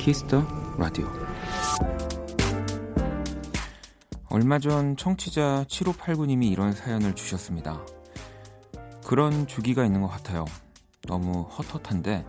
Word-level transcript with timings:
키스 0.00 0.26
더 0.26 0.42
라디오 0.78 1.06
얼마 4.30 4.58
전 4.58 4.96
청취자 4.96 5.66
7589님이 5.68 6.50
이런 6.50 6.72
사연을 6.72 7.14
주셨습니다. 7.14 7.84
그런 9.06 9.46
주기가 9.46 9.84
있는 9.84 10.00
것 10.00 10.08
같아요. 10.08 10.46
너무 11.06 11.42
헛헛한데 11.42 12.24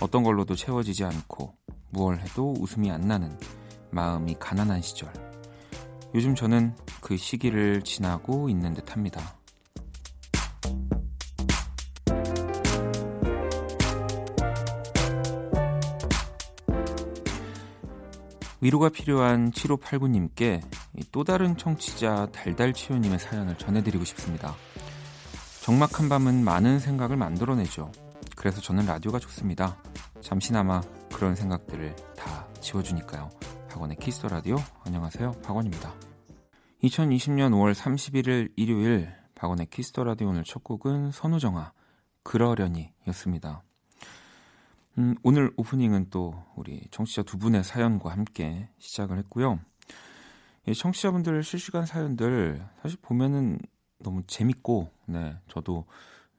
어떤 0.00 0.22
걸로도 0.22 0.54
채워지지 0.54 1.02
않고 1.02 1.54
무얼 1.90 2.18
해도 2.18 2.54
웃음이 2.56 2.88
안 2.92 3.00
나는 3.00 3.36
마음이 3.90 4.36
가난한 4.38 4.80
시절. 4.80 5.12
요즘 6.14 6.36
저는 6.36 6.76
그 7.00 7.16
시기를 7.16 7.82
지나고 7.82 8.48
있는 8.48 8.74
듯 8.74 8.92
합니다. 8.92 9.37
위로가 18.60 18.88
필요한 18.88 19.52
7589님께 19.52 20.62
또 21.12 21.22
다른 21.22 21.56
청취자 21.56 22.28
달달치요님의 22.32 23.18
사연을 23.18 23.56
전해드리고 23.56 24.04
싶습니다. 24.04 24.54
적막한 25.62 26.08
밤은 26.08 26.42
많은 26.42 26.80
생각을 26.80 27.16
만들어내죠. 27.16 27.92
그래서 28.36 28.60
저는 28.60 28.86
라디오가 28.86 29.18
좋습니다. 29.18 29.80
잠시나마 30.20 30.80
그런 31.12 31.34
생각들을 31.34 31.94
다 32.16 32.48
지워주니까요. 32.60 33.30
박원의 33.68 33.96
키스 33.98 34.17
더 34.17 34.28
라디오 34.28 34.56
안녕하세요. 34.84 35.32
박원입니다. 35.42 35.94
2020년 36.82 37.52
5월 37.52 37.74
31일 37.74 38.52
일요일 38.56 39.08
박원의 39.34 39.66
키스 39.66 39.89
더 39.89 40.02
라디오 40.04 40.28
오늘 40.28 40.42
첫 40.42 40.64
곡은 40.64 41.12
선우정아 41.12 41.72
그러려니였습니다. 42.24 43.62
음, 44.98 45.14
오늘 45.22 45.52
오프닝은 45.56 46.10
또 46.10 46.34
우리 46.56 46.82
청취자 46.90 47.22
두 47.22 47.38
분의 47.38 47.62
사연과 47.62 48.10
함께 48.10 48.68
시작을 48.78 49.16
했고요. 49.18 49.60
예, 50.66 50.74
청취자분들 50.74 51.44
실시간 51.44 51.86
사연들 51.86 52.66
사실 52.82 52.98
보면은 53.00 53.60
너무 54.00 54.24
재밌고, 54.26 54.90
네, 55.06 55.36
저도 55.46 55.86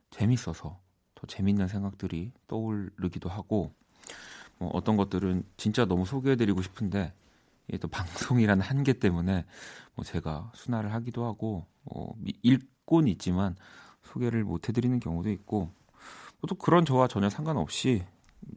재밌어서 0.09 0.77
더 1.15 1.27
재밌는 1.27 1.69
생각들이 1.69 2.33
떠오르기도 2.47 3.29
하고, 3.29 3.71
뭐 4.57 4.69
어떤 4.73 4.97
것들은 4.97 5.43
진짜 5.55 5.85
너무 5.85 6.05
소개해드리고 6.05 6.61
싶은데, 6.61 7.13
이게 7.69 7.77
또 7.77 7.87
방송이라는 8.43 8.61
한계 8.61 8.91
때문에 8.91 9.45
뭐 9.95 10.03
제가 10.03 10.51
순화를 10.53 10.93
하기도 10.93 11.23
하고, 11.23 11.65
뭐 11.83 12.13
읽곤 12.43 13.07
있지만 13.07 13.55
소개를 14.03 14.43
못 14.43 14.67
해드리는 14.67 14.99
경우도 14.99 15.29
있고, 15.29 15.71
또 16.45 16.55
그런 16.55 16.83
저와 16.83 17.07
전혀 17.07 17.29
상관없이 17.29 18.03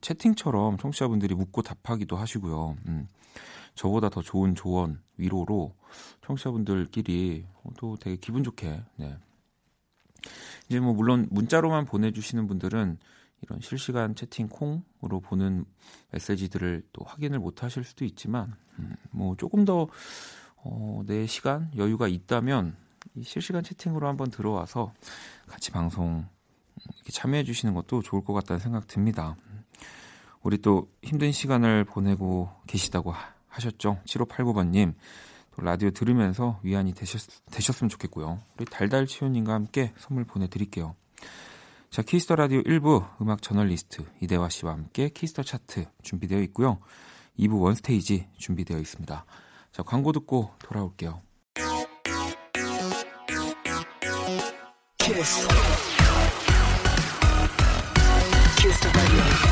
채팅처럼 0.00 0.78
청취자분들이 0.78 1.34
묻고 1.34 1.62
답하기도 1.62 2.16
하시고요. 2.16 2.76
음, 2.86 3.08
저보다 3.74 4.08
더 4.08 4.22
좋은 4.22 4.54
조언, 4.54 5.00
위로로 5.16 5.74
청취자분들끼리 6.22 7.46
또 7.78 7.96
되게 7.96 8.16
기분 8.16 8.44
좋게, 8.44 8.82
네. 8.96 9.16
이제 10.68 10.80
뭐 10.80 10.92
물론 10.92 11.28
문자로만 11.30 11.84
보내주시는 11.86 12.46
분들은 12.46 12.98
이런 13.42 13.60
실시간 13.60 14.14
채팅 14.14 14.48
콩으로 14.48 15.20
보는 15.20 15.64
메시지들을 16.12 16.84
또 16.92 17.04
확인을 17.04 17.38
못 17.40 17.62
하실 17.62 17.82
수도 17.84 18.04
있지만, 18.04 18.54
음, 18.78 18.94
뭐 19.10 19.36
조금 19.36 19.64
더, 19.64 19.88
어, 20.56 21.02
내 21.06 21.26
시간, 21.26 21.70
여유가 21.76 22.06
있다면 22.06 22.76
이 23.16 23.22
실시간 23.24 23.64
채팅으로 23.64 24.06
한번 24.06 24.30
들어와서 24.30 24.92
같이 25.46 25.70
방송 25.72 26.26
이렇게 26.94 27.12
참여해 27.12 27.44
주시는 27.44 27.74
것도 27.74 28.02
좋을 28.02 28.22
것 28.22 28.32
같다는 28.32 28.60
생각 28.60 28.86
듭니다. 28.86 29.36
우리 30.42 30.58
또 30.58 30.88
힘든 31.02 31.32
시간을 31.32 31.84
보내고 31.84 32.50
계시다고 32.66 33.14
하셨죠. 33.48 33.98
7589번님. 34.06 34.94
또 35.54 35.62
라디오 35.62 35.90
들으면서 35.90 36.58
위안이 36.62 36.94
되셨, 36.94 37.20
되셨으면 37.50 37.90
좋겠고요. 37.90 38.40
우리 38.56 38.64
달달치우님과 38.64 39.52
함께 39.52 39.92
선물 39.98 40.24
보내드릴게요. 40.24 40.94
자, 41.90 42.00
키스 42.00 42.23
더 42.23 42.36
라디오 42.36 42.62
1부 42.62 43.20
음악 43.20 43.42
저널리스트 43.42 44.04
이대화 44.20 44.48
씨와 44.48 44.72
함께 44.72 45.10
키스 45.10 45.30
더 45.30 45.42
차트 45.42 45.84
준비되어 46.02 46.40
있고요. 46.44 46.78
2부 47.38 47.60
원스테이지 47.60 48.28
준비되어 48.38 48.78
있습니다. 48.78 49.24
자, 49.72 49.82
광고 49.82 50.12
듣고 50.12 50.52
돌아올게요. 50.58 51.20
키스. 54.98 55.48
키스 58.58 59.51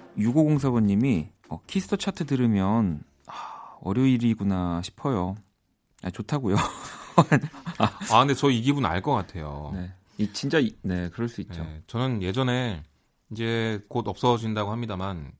6504번님이 0.17 1.29
어, 1.49 1.59
키스 1.67 1.84
더 1.84 1.95
차트 1.97 2.25
들으면 2.25 3.03
아, 3.27 3.75
월요일이구나 3.81 4.81
싶어요. 4.83 5.35
아, 6.03 6.09
좋다고요. 6.09 6.55
아 7.77 8.19
근데 8.19 8.33
저 8.33 8.49
이 8.49 8.61
기분 8.61 8.85
알 8.85 9.01
것 9.01 9.13
같아요. 9.13 9.71
네, 9.73 9.91
이 10.17 10.31
진짜 10.33 10.59
네 10.81 11.09
그럴 11.09 11.27
수 11.29 11.41
있죠. 11.41 11.61
네, 11.63 11.81
저는 11.87 12.21
예전에 12.21 12.83
이제 13.31 13.79
곧 13.89 14.07
없어진다고 14.07 14.71
합니다만 14.71 15.31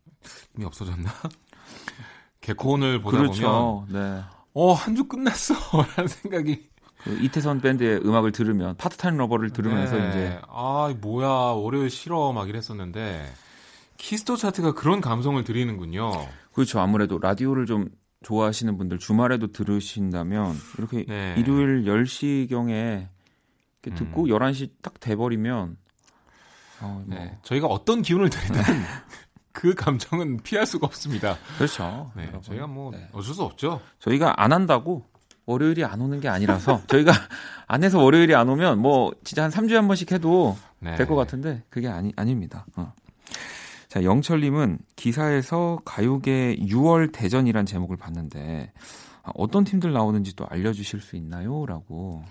이미 0.56 0.66
없어졌나? 0.66 1.10
개콘을 2.42 3.02
보다 3.02 3.18
그렇죠. 3.20 3.86
보면 3.90 4.04
네. 4.18 4.24
어 4.54 4.74
한 4.74 4.96
주 4.96 5.06
끝났어 5.06 5.54
라는 5.96 6.08
생각이 6.10 6.70
그 7.04 7.18
이태선 7.24 7.62
밴드의 7.62 8.02
음악을 8.06 8.32
들으면 8.32 8.76
Part-Time 8.78 9.18
Lover를 9.18 9.52
들으면서 9.52 9.96
네. 9.98 10.10
이제 10.10 10.42
아 10.50 10.94
뭐야 11.00 11.28
월요일 11.28 11.90
싫어 11.90 12.34
막 12.34 12.50
이랬었는데 12.50 13.32
키스 14.02 14.23
더 14.23 14.36
차트가 14.36 14.74
그런 14.74 15.00
감성을 15.00 15.42
드리는군요. 15.44 16.12
그렇죠. 16.54 16.80
아무래도 16.80 17.20
라디오를 17.20 17.68
좀 17.68 17.88
좋아하시는 18.24 18.76
분들 18.78 18.98
주말에도 18.98 19.52
들으신다면 19.52 20.56
이렇게 20.80 21.06
네. 21.08 21.36
일요일 21.38 21.86
10시경에 21.86 23.08
이렇게 23.84 23.96
듣고 23.96 24.24
음. 24.24 24.28
11시 24.30 24.72
딱 24.82 25.00
돼버리면 25.00 25.78
어, 26.82 27.04
뭐. 27.06 27.16
네. 27.16 27.38
저희가 27.44 27.68
어떤 27.68 28.02
기운을 28.02 28.32
드리든 28.32 28.56
그 29.54 29.76
감정은 29.76 30.38
피할 30.38 30.66
수가 30.66 30.88
없습니다. 30.88 31.38
그렇죠. 31.58 32.12
네, 32.16 32.32
저희가 32.42 32.66
뭐 32.66 32.92
네. 32.92 33.08
어쩔 33.12 33.36
수 33.36 33.44
없죠. 33.44 33.82
저희가 34.00 34.42
안 34.42 34.52
한다고 34.52 35.06
월요일이 35.46 35.84
안 35.84 36.02
오는 36.02 36.20
게 36.20 36.28
아니라서 36.28 36.82
저희가 36.88 37.12
안 37.68 37.84
해서 37.84 38.02
월요일이 38.02 38.34
안 38.34 38.50
오면 38.50 38.80
뭐 38.80 39.12
진짜 39.24 39.44
한 39.44 39.52
3주에 39.52 39.74
한 39.74 39.88
번씩 39.88 40.12
해도 40.12 40.58
네. 40.80 40.96
될것 40.96 41.16
같은데 41.16 41.64
그게 41.70 41.88
아니 41.88 42.12
아닙니다. 42.16 42.66
어. 42.76 42.94
자, 43.92 44.06
영철님은 44.06 44.78
기사에서 44.96 45.82
가요계 45.84 46.56
6월 46.62 47.12
대전이란 47.12 47.66
제목을 47.66 47.98
봤는데 47.98 48.72
아, 49.22 49.32
어떤 49.36 49.66
팀들 49.66 49.92
나오는지 49.92 50.34
또 50.38 50.46
알려주실 50.50 51.02
수 51.02 51.18
있나요? 51.18 51.66
라고. 51.66 52.24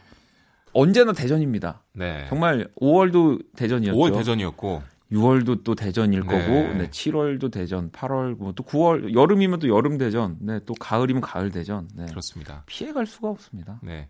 언제나 0.73 1.13
대전입니다. 1.13 1.83
네. 1.93 2.25
정말 2.31 2.67
5월도 2.81 3.45
대전이었죠. 3.57 3.95
5월 3.99 4.15
대전이었고 4.15 4.83
6월도 5.13 5.63
또 5.63 5.75
대전일 5.75 6.21
네. 6.21 6.27
거고, 6.27 6.79
네, 6.79 6.89
7월도 6.89 7.51
대전, 7.53 7.91
8월, 7.91 8.39
뭐 8.39 8.53
또 8.53 8.65
9월, 8.65 9.13
여름이면 9.13 9.59
또 9.59 9.69
여름 9.69 9.99
대전, 9.99 10.39
네, 10.41 10.61
또 10.65 10.73
가을이면 10.73 11.21
가을 11.21 11.51
대전. 11.51 11.91
네. 11.95 12.07
그렇습니다. 12.07 12.63
피해갈 12.65 13.05
수가 13.05 13.29
없습니다. 13.29 13.81
네. 13.83 14.09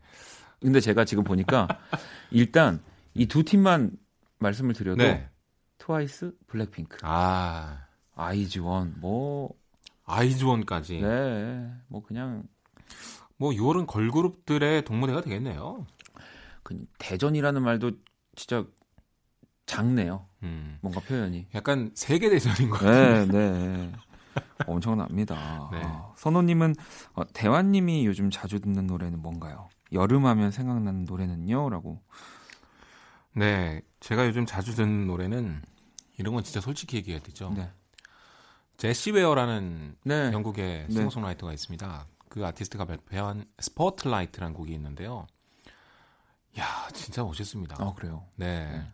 근데 0.60 0.78
제가 0.78 1.04
지금 1.04 1.24
보니까 1.24 1.66
일단 2.30 2.80
이 3.14 3.26
두 3.26 3.42
팀만 3.42 3.90
말씀을 4.38 4.72
드려도 4.74 5.02
네. 5.02 5.26
트와이스, 5.80 6.32
블랙핑크, 6.46 6.98
아, 7.02 7.86
아이즈원, 8.14 8.94
뭐 8.98 9.54
아이즈원까지. 10.04 11.00
네, 11.00 11.70
뭐 11.88 12.02
그냥 12.02 12.44
뭐 13.36 13.50
6월은 13.50 13.86
걸그룹들의 13.86 14.84
동무대가 14.84 15.22
되겠네요. 15.22 15.86
그 16.62 16.84
대전이라는 16.98 17.62
말도 17.62 17.92
진짜 18.36 18.64
작네요. 19.64 20.26
음. 20.42 20.78
뭔가 20.82 21.00
표현이. 21.00 21.46
약간 21.54 21.90
세계 21.94 22.28
대전인 22.28 22.70
것 22.70 22.78
같아요. 22.80 23.26
네, 23.26 23.50
네. 23.50 23.92
엄청납니다. 24.66 25.34
네. 25.72 25.80
아, 25.82 26.12
선호님은 26.16 26.74
어, 27.14 27.22
대환님이 27.32 28.04
요즘 28.04 28.30
자주 28.30 28.60
듣는 28.60 28.86
노래는 28.86 29.20
뭔가요? 29.20 29.68
여름하면 29.92 30.50
생각나는 30.50 31.06
노래는요? 31.06 31.70
라고. 31.70 32.02
네, 33.34 33.80
제가 34.00 34.26
요즘 34.26 34.46
자주 34.46 34.74
듣는 34.74 35.06
노래는 35.06 35.62
이런 36.18 36.34
건 36.34 36.42
진짜 36.42 36.60
솔직히 36.60 36.96
얘기해야 36.96 37.20
되죠. 37.22 37.50
네. 37.56 37.70
제시 38.76 39.10
웨어라는 39.10 39.96
네. 40.04 40.32
영국의 40.32 40.86
네. 40.88 40.92
싱어송라이터가 40.92 41.52
있습니다. 41.52 42.06
그 42.28 42.46
아티스트가 42.46 42.84
발표한 42.86 43.44
스포트라이트라는 43.58 44.54
곡이 44.54 44.72
있는데요. 44.74 45.26
야, 46.58 46.88
진짜 46.94 47.22
멋있습니다. 47.22 47.76
아, 47.78 47.94
그래요. 47.94 48.24
네. 48.36 48.70
네. 48.70 48.92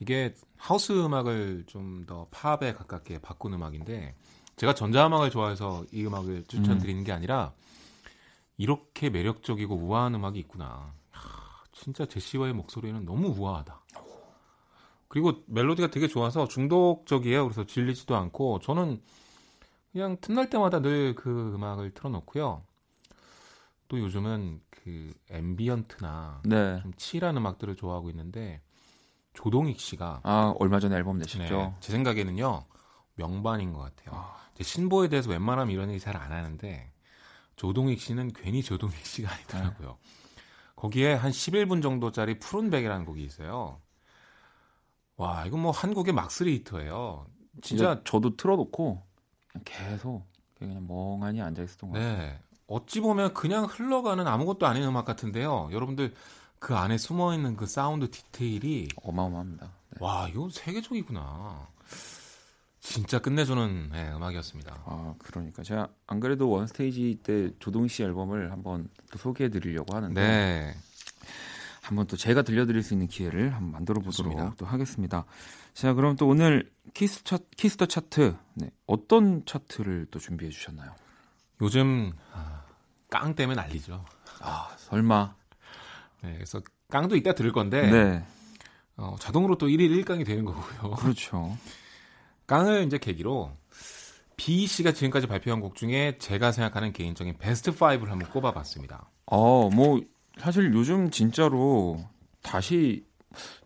이게 0.00 0.34
하우스 0.56 0.92
음악을 0.92 1.64
좀 1.66 2.06
더 2.06 2.26
팝에 2.30 2.72
가깝게 2.72 3.18
바꾼 3.18 3.52
음악인데 3.52 4.14
제가 4.56 4.74
전자음악을 4.74 5.30
좋아해서 5.30 5.84
이 5.92 6.06
음악을 6.06 6.44
추천드리는 6.48 7.04
게 7.04 7.12
아니라 7.12 7.52
이렇게 8.56 9.10
매력적이고 9.10 9.74
우아한 9.74 10.14
음악이 10.14 10.38
있구나. 10.38 10.94
야, 11.14 11.20
진짜 11.72 12.06
제시 12.06 12.25
웨어의 12.25 12.54
목소리는 12.54 13.04
너무 13.04 13.28
우아하다. 13.28 13.82
그리고 15.08 15.42
멜로디가 15.46 15.90
되게 15.90 16.06
좋아서 16.06 16.46
중독적이에요. 16.46 17.44
그래서 17.44 17.64
질리지도 17.64 18.14
않고 18.16 18.60
저는 18.60 19.02
그냥 19.92 20.18
틈날 20.20 20.50
때마다 20.50 20.80
늘 20.80 21.14
그 21.16 21.54
음악을 21.54 21.92
틀어놓고요. 21.92 22.62
또 23.88 23.98
요즘은 23.98 24.60
그 24.70 25.14
ambient나 25.30 26.42
네. 26.44 26.80
좀 26.82 26.92
chill한 26.96 27.36
음악들을 27.38 27.74
좋아하고 27.76 28.10
있는데 28.10 28.60
조동익 29.32 29.80
씨가 29.80 30.20
아, 30.24 30.54
얼마 30.58 30.78
전에 30.80 30.94
앨범 30.96 31.18
네, 31.18 31.24
내셨죠? 31.24 31.76
제 31.80 31.92
생각에는요 31.92 32.64
명반인 33.14 33.72
것 33.72 33.80
같아요. 33.80 34.20
아. 34.20 34.36
신보에 34.60 35.08
대해서 35.08 35.30
웬만하면 35.30 35.72
이런 35.72 35.88
얘기 35.90 36.00
잘 36.00 36.16
안 36.16 36.32
하는데 36.32 36.92
조동익 37.56 38.00
씨는 38.00 38.32
괜히 38.34 38.62
조동익 38.62 38.94
씨가 39.06 39.30
아니더라고요. 39.32 39.96
거기에 40.76 41.14
한 41.14 41.30
11분 41.30 41.82
정도짜리 41.82 42.38
푸른 42.38 42.68
베개라는 42.70 43.04
곡이 43.06 43.22
있어요. 43.24 43.80
와 45.18 45.44
이거 45.46 45.56
뭐 45.56 45.70
한국의 45.72 46.14
막스리 46.14 46.54
히터예요. 46.54 47.26
진짜 47.60 47.96
진짜 47.96 48.02
저도 48.04 48.36
틀어놓고 48.36 49.02
그냥 49.48 49.64
계속 49.64 50.24
그냥 50.54 50.86
멍하니 50.86 51.42
앉아 51.42 51.62
있었던 51.62 51.90
것 51.90 51.98
같아요. 51.98 52.16
네 52.16 52.38
어찌 52.68 53.00
보면 53.00 53.34
그냥 53.34 53.64
흘러가는 53.64 54.26
아무것도 54.26 54.66
아닌 54.66 54.84
음악 54.84 55.04
같은데요. 55.04 55.68
여러분들 55.72 56.14
그 56.60 56.76
안에 56.76 56.98
숨어 56.98 57.34
있는 57.34 57.56
그 57.56 57.66
사운드 57.66 58.10
디테일이 58.10 58.88
어마어마합니다. 59.02 59.66
네. 59.66 59.98
와 60.00 60.28
이거 60.28 60.48
세계적이구나. 60.50 61.68
진짜 62.80 63.18
끝내주는 63.18 63.90
네, 63.90 64.12
음악이었습니다. 64.12 64.82
아, 64.86 65.14
그러니까 65.18 65.62
제가 65.62 65.88
안 66.06 66.20
그래도 66.20 66.48
원 66.48 66.66
스테이지 66.66 67.20
때 67.22 67.50
조동익 67.58 67.88
씨 67.88 68.02
앨범을 68.02 68.52
한번 68.52 68.88
또 69.10 69.18
소개해 69.18 69.50
드리려고 69.50 69.94
하는데 69.94 70.20
네. 70.20 70.74
한번 71.88 72.06
또 72.06 72.18
제가 72.18 72.42
들려드릴 72.42 72.82
수 72.82 72.92
있는 72.92 73.06
기회를 73.06 73.54
한번 73.54 73.72
만들어 73.72 74.02
보도록. 74.02 74.56
또 74.58 74.66
하겠습니다. 74.66 75.24
자, 75.72 75.94
그럼 75.94 76.16
또 76.16 76.28
오늘 76.28 76.70
키스 76.92 77.24
차, 77.24 77.38
키스 77.56 77.75
더 77.75 77.86
차트 77.86 78.36
네, 78.54 78.70
어떤 78.86 79.42
차트를 79.46 80.08
또 80.10 80.18
준비해 80.18 80.50
주셨나요? 80.50 80.94
요즘 81.62 82.12
아, 82.34 82.62
깡 83.08 83.34
때문에 83.34 83.56
난리죠. 83.62 84.04
아, 84.42 84.68
설마. 84.76 85.34
네, 86.22 86.34
그래서 86.34 86.60
깡도 86.90 87.16
이따 87.16 87.32
들을 87.32 87.52
건데 87.52 87.90
네, 87.90 88.24
어, 88.96 89.16
자동으로 89.18 89.56
또 89.56 89.66
1일 89.66 90.04
1강이 90.04 90.26
되는 90.26 90.44
거고요. 90.44 90.92
그렇죠. 90.96 91.56
깡을 92.46 92.84
이제 92.84 92.98
계기로 92.98 93.56
B 94.36 94.66
씨가 94.66 94.92
지금까지 94.92 95.26
발표한 95.26 95.60
곡 95.60 95.74
중에 95.74 96.18
제가 96.18 96.52
생각하는 96.52 96.92
개인적인 96.92 97.38
베스트 97.38 97.72
5를 97.72 98.08
한번 98.08 98.30
꼽아봤습니다. 98.30 99.10
어, 99.24 99.70
뭐 99.70 100.00
사실 100.38 100.72
요즘 100.74 101.10
진짜로 101.10 101.98
다시 102.42 103.06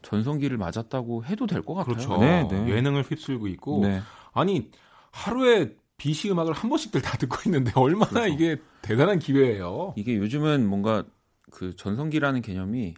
전성기를 0.02 0.56
맞았다고 0.56 1.24
해도 1.24 1.46
될 1.46 1.62
것 1.62 1.74
같아요. 1.74 1.94
그렇죠. 1.94 2.18
네, 2.18 2.46
네. 2.48 2.68
예능을 2.70 3.02
휩쓸고 3.02 3.46
있고 3.48 3.80
네. 3.86 4.00
아니 4.32 4.70
하루에 5.12 5.76
B 5.96 6.12
씨 6.12 6.30
음악을 6.30 6.52
한 6.52 6.68
번씩들 6.68 7.00
다 7.02 7.16
듣고 7.16 7.36
있는데 7.46 7.70
얼마나 7.76 8.10
그렇죠. 8.10 8.34
이게 8.34 8.60
대단한 8.82 9.18
기회예요. 9.18 9.94
이게 9.96 10.16
요즘은 10.16 10.66
뭔가 10.68 11.04
그 11.50 11.76
전성기라는 11.76 12.42
개념이 12.42 12.94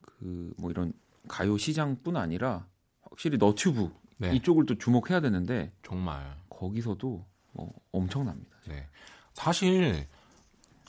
그 0.00 0.54
뭐 0.58 0.70
이런 0.70 0.92
가요 1.28 1.56
시장뿐 1.56 2.16
아니라 2.16 2.66
확실히 3.02 3.38
너튜브 3.38 3.90
네, 4.18 4.34
이쪽을 4.34 4.66
또 4.66 4.76
주목해야 4.76 5.20
되는데 5.20 5.72
정말. 5.82 6.36
거기서도 6.50 7.24
뭐 7.52 7.72
엄청납니다. 7.92 8.56
네. 8.68 8.88
사실 9.34 10.06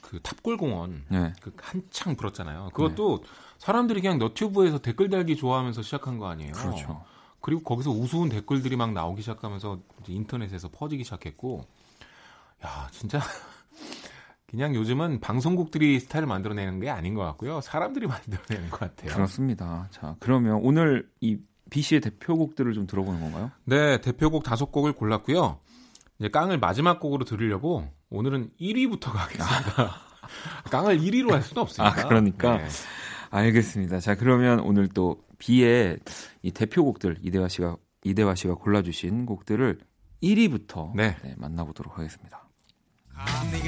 그 0.06 0.20
탑골공원 0.22 1.06
네. 1.10 1.34
그 1.42 1.52
한창 1.60 2.16
불었잖아요. 2.16 2.70
그것도 2.74 3.24
사람들이 3.58 4.02
그냥 4.02 4.20
너튜브에서 4.20 4.78
댓글 4.78 5.10
달기 5.10 5.36
좋아하면서 5.36 5.82
시작한 5.82 6.20
거 6.20 6.28
아니에요. 6.28 6.52
그렇죠. 6.52 7.04
그리고 7.42 7.64
거기서 7.64 7.90
우스운 7.90 8.30
댓글들이 8.30 8.76
막 8.76 8.94
나오기 8.94 9.24
시작하면서 9.24 9.80
인터넷에서 10.08 10.70
퍼지기 10.70 11.04
시작했고, 11.04 11.66
야 12.64 12.88
진짜 12.92 13.20
그냥 14.46 14.76
요즘은 14.76 15.22
방송국들이 15.22 16.00
스타일을 16.00 16.28
만들어내는 16.28 16.80
게 16.80 16.92
아닌 16.92 17.16
것 17.16 17.24
같고요. 17.24 17.62
사람들이 17.62 18.06
만들어내는 18.08 18.70
것 18.70 18.80
같아요. 18.82 19.12
그렇습니다. 19.12 19.88
자, 19.90 20.16
그러면 20.20 20.60
오늘 20.62 21.10
이 21.20 21.40
B 21.72 21.82
씨의 21.82 22.02
대표곡들을 22.02 22.72
좀 22.74 22.86
들어보는 22.86 23.20
건가요? 23.22 23.52
네, 23.64 24.00
대표곡 24.02 24.44
다섯 24.44 24.72
곡을 24.72 24.94
골랐고요. 24.94 25.60
이제 26.20 26.30
깡을 26.30 26.60
마지막 26.60 27.00
곡으로 27.00 27.26
들으려고 27.26 27.88
오늘은 28.10 28.52
1위부터 28.60 29.12
가겠습니다. 29.12 29.96
깡을 30.72 31.00
1위로 31.00 31.32
할 31.32 31.42
수는 31.42 31.62
없으니까. 31.62 32.02
아, 32.02 32.08
그러니까. 32.08 32.58
네. 32.58 32.68
알겠습니다. 33.30 34.00
자, 34.00 34.16
그러면 34.16 34.60
오늘 34.62 34.88
또 34.88 35.24
B의 35.38 36.00
이 36.42 36.52
대표곡들 36.52 37.18
이대화 37.22 37.50
씨가 37.50 37.78
이대화 38.04 38.36
씨가 38.36 38.56
골라 38.56 38.82
주신 38.82 39.26
곡들을 39.26 39.80
1위부터 40.24 40.96
네. 40.96 41.18
만나보도록 41.38 41.98
하겠습니다. 41.98 42.48
네 43.52 43.60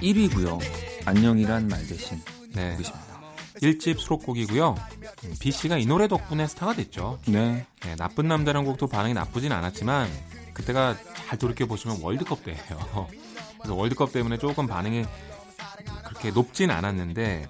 1위고요. 0.00 0.60
안녕이란 1.04 1.68
말 1.68 1.86
대신 1.86 2.20
네. 2.54 2.72
곡이십니다. 2.72 3.10
1집 3.62 3.98
수록곡이고요. 3.98 4.74
음, 5.24 5.34
B 5.38 5.52
씨가 5.52 5.76
이 5.76 5.86
노래 5.86 6.08
덕분에 6.08 6.46
스타가 6.46 6.74
됐죠. 6.74 7.18
네. 7.26 7.66
네, 7.80 7.96
나쁜 7.96 8.28
남자라는 8.28 8.66
곡도 8.66 8.86
반응이 8.86 9.14
나쁘진 9.14 9.52
않았지만 9.52 10.08
그때가 10.54 10.96
잘 11.28 11.38
돌이켜 11.38 11.66
보시면 11.66 11.98
월드컵 12.00 12.42
때예요. 12.44 12.60
그래서 13.58 13.74
월드컵 13.74 14.12
때문에 14.12 14.38
조금 14.38 14.66
반응이 14.66 15.04
그렇게 16.04 16.30
높진 16.30 16.70
않았는데 16.70 17.48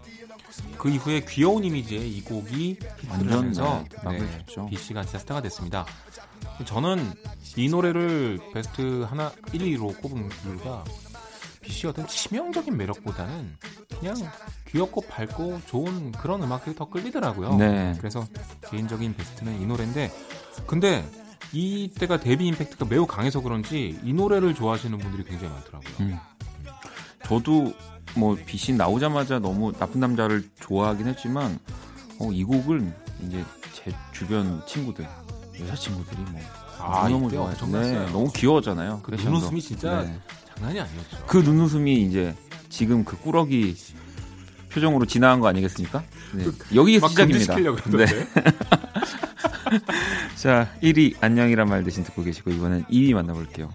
그 0.79 0.91
이후에 0.91 1.21
귀여운 1.29 1.65
이미지의 1.65 2.11
이 2.11 2.23
곡이 2.25 2.79
하면서 3.09 3.85
네, 4.09 4.45
쳤죠. 4.47 4.67
B 4.67 4.77
씨가 4.77 5.05
진짜 5.05 5.19
스타가 5.19 5.41
됐습니다. 5.43 5.87
저는 6.65 7.13
이 7.57 7.69
노래를 7.69 8.41
베스트 8.53 9.03
하나 9.03 9.33
1, 9.53 9.61
2로 9.61 9.99
꼽은 10.01 10.29
이유가 10.47 10.85
씨의 11.71 11.91
어떤 11.91 12.07
치명적인 12.07 12.77
매력보다는 12.77 13.57
그냥 13.99 14.17
귀엽고 14.69 15.03
밝고 15.03 15.61
좋은 15.67 16.13
그런 16.13 16.43
음악들이 16.43 16.75
더 16.75 16.89
끌리더라고요. 16.89 17.57
네. 17.57 17.95
그래서 17.99 18.27
개인적인 18.71 19.15
베스트는 19.15 19.61
이 19.61 19.67
노래인데 19.67 20.13
근데 20.67 21.05
이때가 21.53 22.21
데뷔 22.21 22.47
임팩트가 22.49 22.87
매우 22.89 23.07
강해서 23.07 23.41
그런지 23.41 23.99
이 24.05 24.13
노래를 24.13 24.55
좋아하시는 24.55 24.97
분들이 24.99 25.25
굉장히 25.25 25.53
많더라고요. 25.55 25.95
음. 26.01 26.19
저도 27.25 27.73
뭐 28.17 28.37
빛이 28.47 28.77
나오자마자 28.77 29.39
너무 29.39 29.73
나쁜 29.73 30.01
남자를 30.01 30.49
좋아하긴 30.61 31.09
했지만 31.09 31.59
어, 32.19 32.31
이 32.33 32.45
곡을 32.45 32.93
이제 33.27 33.45
제 33.73 33.93
주변 34.13 34.63
친구들 34.67 35.07
여자 35.61 35.75
친구들이 35.75 36.23
뭐 36.31 36.41
아, 36.79 37.09
너무 37.09 37.31
좋아해요. 37.31 37.51
엄청났어요. 37.51 38.07
네, 38.07 38.13
너무 38.13 38.31
귀여웠잖아요. 38.33 39.01
그. 39.03 39.15
눈웃음이 39.15 39.61
진짜 39.61 40.03
네. 40.03 40.19
장난이 40.61 40.81
아니었죠. 40.81 41.25
그 41.27 41.39
눈웃음이 41.39 42.03
이제 42.03 42.35
지금 42.69 43.05
그 43.05 43.17
꾸러기 43.17 43.75
표정으로 44.71 45.07
지나간 45.07 45.41
거 45.41 45.49
아니겠습니까? 45.49 46.05
네. 46.35 46.45
여기에서 46.75 47.07
막 47.07 47.11
시작입니다. 47.11 47.57
네. 47.57 48.07
자, 50.37 50.73
1위 50.83 51.17
안녕이란 51.21 51.69
말 51.69 51.83
대신 51.83 52.05
듣고 52.05 52.23
계시고 52.23 52.51
이번엔 52.53 52.85
2위 52.85 53.15
만나볼게요. 53.15 53.73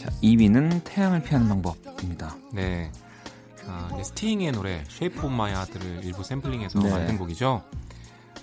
자, 0.00 0.10
2위는 0.22 0.84
태양을 0.84 1.22
피하는 1.22 1.48
방법입니다. 1.48 2.36
네. 2.52 2.92
아, 3.66 3.90
스팅의 4.00 4.52
노래 4.52 4.84
Shape 4.88 5.18
of 5.18 5.26
My 5.26 5.50
Heart를 5.50 6.04
일부 6.04 6.22
샘플링해서 6.22 6.78
네. 6.78 6.90
만든 6.90 7.18
곡이죠. 7.18 7.64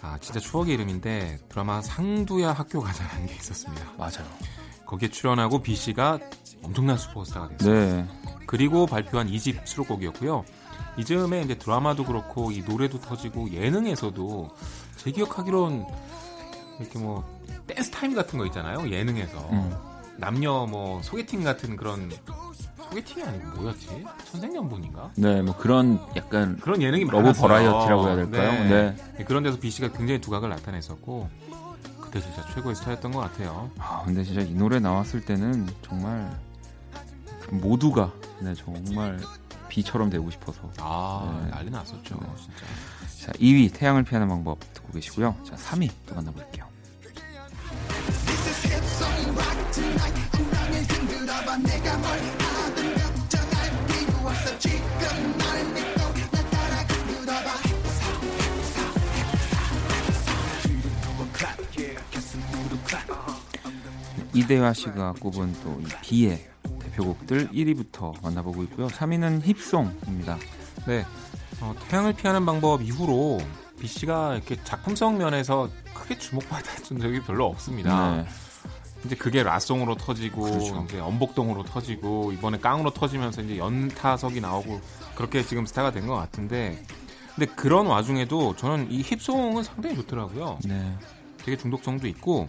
아, 0.02 0.18
진짜 0.20 0.40
추억의 0.40 0.74
이름인데 0.74 1.40
드라마 1.48 1.82
상두야 1.82 2.52
학교 2.52 2.82
가자라는 2.82 3.28
게 3.28 3.36
있었습니다. 3.36 3.86
맞아요. 3.98 4.28
거기에 4.86 5.10
출연하고 5.10 5.62
B 5.62 5.76
씨가 5.76 6.20
엄청난 6.62 6.98
슈퍼스타가 6.98 7.48
됐어요. 7.50 7.74
네. 7.74 8.08
그리고 8.48 8.86
발표한 8.88 9.30
2집 9.30 9.66
수록곡이었고요. 9.66 10.44
이즈음에 10.98 11.42
이제 11.44 11.58
드라마도 11.58 12.04
그렇고 12.04 12.52
이 12.52 12.62
노래도 12.64 13.00
터지고 13.00 13.50
예능에서도 13.52 14.50
제 14.98 15.12
기억하기론 15.12 15.86
이렇게 16.82 17.00
뭐 17.00 17.24
댄스 17.68 17.92
타임 17.92 18.14
같은 18.14 18.38
거 18.38 18.46
있잖아요. 18.48 18.92
예능에서 18.92 19.38
음. 19.52 19.91
남녀 20.22 20.68
뭐 20.68 21.02
소개팅 21.02 21.44
같은 21.44 21.76
그런 21.76 22.12
소개팅이 22.78 23.24
아니고 23.24 23.62
뭐였지? 23.62 24.06
천생연분인가? 24.32 25.12
네, 25.16 25.42
뭐 25.42 25.58
그런 25.58 26.00
약간 26.16 26.58
그런 26.58 26.80
예능이 26.82 27.06
러브 27.06 27.18
많았어요. 27.18 27.42
버라이어티라고 27.42 28.08
해야 28.08 28.16
될까요? 28.16 28.52
네. 28.70 28.96
네. 29.18 29.24
그런 29.26 29.42
데서 29.42 29.60
비 29.60 29.72
씨가 29.72 29.92
굉장히 29.94 30.22
두각을 30.22 30.50
나타냈었고 30.50 31.28
그때 32.02 32.22
진짜 32.22 32.46
최고의 32.54 32.76
스타였던 32.76 33.12
것 33.12 33.20
같아요. 33.20 33.72
아, 33.80 34.04
근데 34.06 34.24
진짜 34.24 34.42
이 34.42 34.54
노래 34.54 34.80
나왔을 34.80 35.26
때는 35.26 35.68
정말 35.82 36.30
그 37.42 37.56
모두가 37.56 38.12
네, 38.42 38.54
정말 38.54 39.20
비처럼 39.70 40.12
되고 40.12 40.30
싶어서. 40.30 40.70
아 40.78 41.42
네. 41.46 41.50
난리 41.50 41.72
났었죠, 41.72 42.16
네. 42.22 42.28
진짜. 42.38 43.26
자, 43.26 43.32
2위 43.34 43.74
태양을 43.74 44.04
피하는 44.04 44.28
방법 44.28 44.60
듣고 44.74 44.94
계시고요. 44.94 45.36
자, 45.44 45.56
3위 45.56 45.90
또 46.06 46.14
만나볼게요. 46.14 46.66
이대화 64.34 64.74
씨가 64.74 65.14
꼽은 65.20 65.54
또이 65.64 65.86
비의 66.02 66.48
대표곡들 66.80 67.50
1위부터 67.50 68.22
만나보고 68.22 68.64
있고요. 68.64 68.88
3위는 68.88 69.42
힙송입니다. 69.46 70.38
네. 70.88 71.06
어, 71.60 71.76
태양을 71.90 72.14
피하는 72.14 72.46
방법 72.46 72.82
이후로 72.82 73.40
B 73.80 73.88
씨가 73.88 74.36
이렇게 74.36 74.58
작품성 74.64 75.18
면에서 75.18 75.70
크게 75.94 76.18
주목받았던 76.18 77.00
적이 77.02 77.22
별로 77.22 77.48
없습니다. 77.48 78.18
네. 78.18 78.26
이제 79.06 79.16
그게 79.16 79.42
라송으로 79.42 79.96
터지고 79.96 80.44
그렇죠. 80.44 80.86
이제 80.88 81.00
엄복동으로 81.00 81.64
터지고 81.64 82.32
이번에 82.34 82.60
깡으로 82.60 82.92
터지면서 82.92 83.42
이제 83.42 83.58
연타석이 83.58 84.40
나오고 84.42 84.80
그렇게 85.16 85.44
지금 85.44 85.66
스타가 85.66 85.92
된 85.92 86.06
것 86.08 86.16
같은데 86.16 86.84
근데 87.36 87.52
그런 87.56 87.88
와중에도 87.88 88.56
저는 88.56 88.92
이 88.92 89.02
힙송은 89.02 89.64
상당히 89.64 89.96
좋더라고요. 89.96 90.60
네. 90.66 90.96
되게 91.44 91.58
중독성도 91.58 92.08
있고 92.08 92.48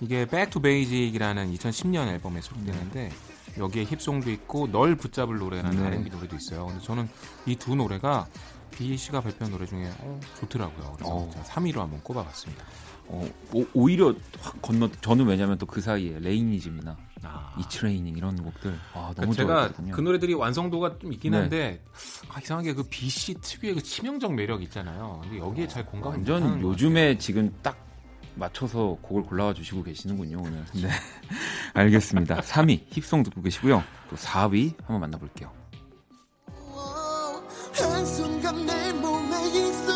이게 0.00 0.26
Back 0.26 0.50
to 0.50 0.60
Basic이라는 0.62 1.52
2010년 1.54 2.08
앨범에 2.08 2.40
수록되는데 2.40 3.10
여기에 3.58 3.84
힙송도 3.84 4.30
있고 4.32 4.70
널 4.70 4.96
붙잡을 4.96 5.38
노래라는 5.38 5.78
네. 5.80 5.86
R&B 5.86 6.10
노래도 6.10 6.36
있어요. 6.36 6.66
근데 6.66 6.80
저는 6.82 7.08
이 7.46 7.54
두 7.56 7.74
노래가 7.76 8.26
B 8.72 8.96
씨가 8.96 9.20
발표한 9.20 9.52
노래 9.52 9.66
중에 9.66 9.88
어, 10.00 10.20
좋더라고요. 10.40 10.94
그래서 10.96 11.14
어. 11.14 11.30
제가 11.32 11.44
3위로 11.44 11.76
한번 11.78 12.00
꼽아봤습니다. 12.02 12.64
어, 13.06 13.28
오, 13.52 13.64
오히려 13.74 14.14
확 14.40 14.60
건너 14.62 14.88
저는 15.00 15.26
왜냐면 15.26 15.58
또 15.58 15.66
그 15.66 15.80
사이에 15.80 16.18
레이니즘이나 16.20 16.96
아. 17.22 17.54
이트레이닝 17.60 18.16
이런 18.16 18.42
곡들 18.42 18.72
아, 18.94 19.12
그러니까 19.14 19.22
너무 19.22 19.34
제가 19.34 19.54
좋아했거든요. 19.54 19.94
그 19.94 20.00
노래들이 20.00 20.34
완성도가 20.34 20.98
좀 20.98 21.12
있긴 21.12 21.32
네. 21.32 21.38
한데 21.38 21.82
아, 22.30 22.40
이상하게 22.40 22.74
그 22.74 22.82
B 22.88 23.08
씨 23.08 23.34
특유의 23.34 23.74
그 23.74 23.82
치명적 23.82 24.34
매력 24.34 24.62
있잖아요. 24.64 25.20
근데 25.22 25.38
여기에 25.38 25.68
잘 25.68 25.86
공감을 25.86 26.16
완전 26.16 26.60
요즘에 26.60 27.18
지금 27.18 27.54
딱 27.62 27.83
맞춰서 28.34 28.96
곡을 29.02 29.22
골라와 29.24 29.54
주시고 29.54 29.82
계시는군요 29.82 30.38
오늘. 30.40 30.64
네. 30.74 30.88
알겠습니다. 31.74 32.40
3위 32.40 32.84
힙송 32.90 33.22
듣고 33.22 33.42
계시고요. 33.42 33.82
또 34.10 34.16
4위 34.16 34.76
한번 34.78 35.00
만나볼게요. 35.00 35.50
몸에 39.00 39.46
익숙 39.48 39.94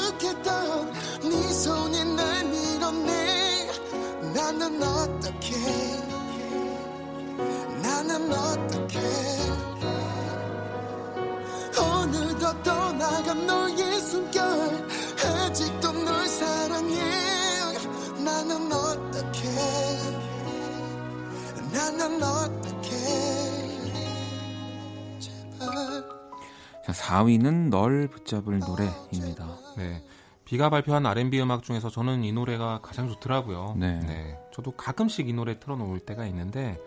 자, 26.84 26.92
4위는 26.92 27.68
널 27.70 28.08
붙잡을 28.08 28.58
노래입니다. 28.60 29.58
네. 29.76 30.02
비가 30.44 30.70
발표한 30.70 31.04
R&B 31.04 31.40
음악 31.42 31.62
중에서 31.62 31.90
저는 31.90 32.24
이 32.24 32.32
노래가 32.32 32.80
가장 32.82 33.08
좋더라고요. 33.08 33.74
네. 33.78 34.38
저도 34.54 34.72
가끔씩 34.72 35.28
이 35.28 35.32
노래 35.34 35.58
틀어놓을 35.60 36.00
때가 36.00 36.24
있는데 36.26 36.78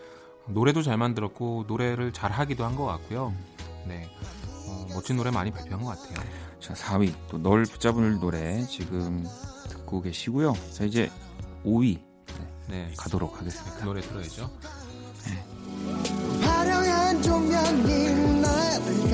노래도 0.47 0.81
잘 0.81 0.97
만들었고 0.97 1.65
노래를 1.67 2.11
잘 2.13 2.31
하기도 2.31 2.65
한 2.65 2.75
것 2.75 2.85
같고요. 2.85 3.33
네. 3.87 4.09
어, 4.67 4.85
멋진 4.93 5.17
노래 5.17 5.29
많이 5.29 5.51
발표한 5.51 5.83
것 5.83 5.89
같아요. 5.99 6.27
자, 6.59 6.73
4위 6.73 7.13
또 7.29 7.37
널 7.37 7.63
붙잡을 7.63 8.19
노래 8.19 8.65
지금 8.65 9.23
듣고 9.69 10.01
계시고요. 10.01 10.53
자, 10.71 10.83
이제 10.83 11.11
5위 11.63 11.99
네. 12.69 12.91
가도록 12.97 13.33
그 13.33 13.39
하겠습니다. 13.39 13.85
노래 13.85 14.01
들어야죠. 14.01 14.49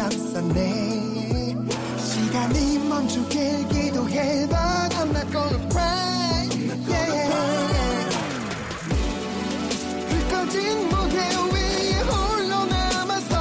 감싸네 0.07 1.53
시간이 1.97 2.79
멈추 2.87 3.27
길 3.27 3.67
기도 3.67 4.07
해 4.09 4.47
But 4.47 4.95
I'm 4.95 5.11
not 5.11 5.29
gonna 5.33 5.59
cry 5.69 6.47
yeah. 6.87 8.09
불 10.07 10.27
꺼진 10.29 10.87
무대 10.87 11.17
위에 11.51 11.99
홀로 12.07 12.65
남아서 12.65 13.35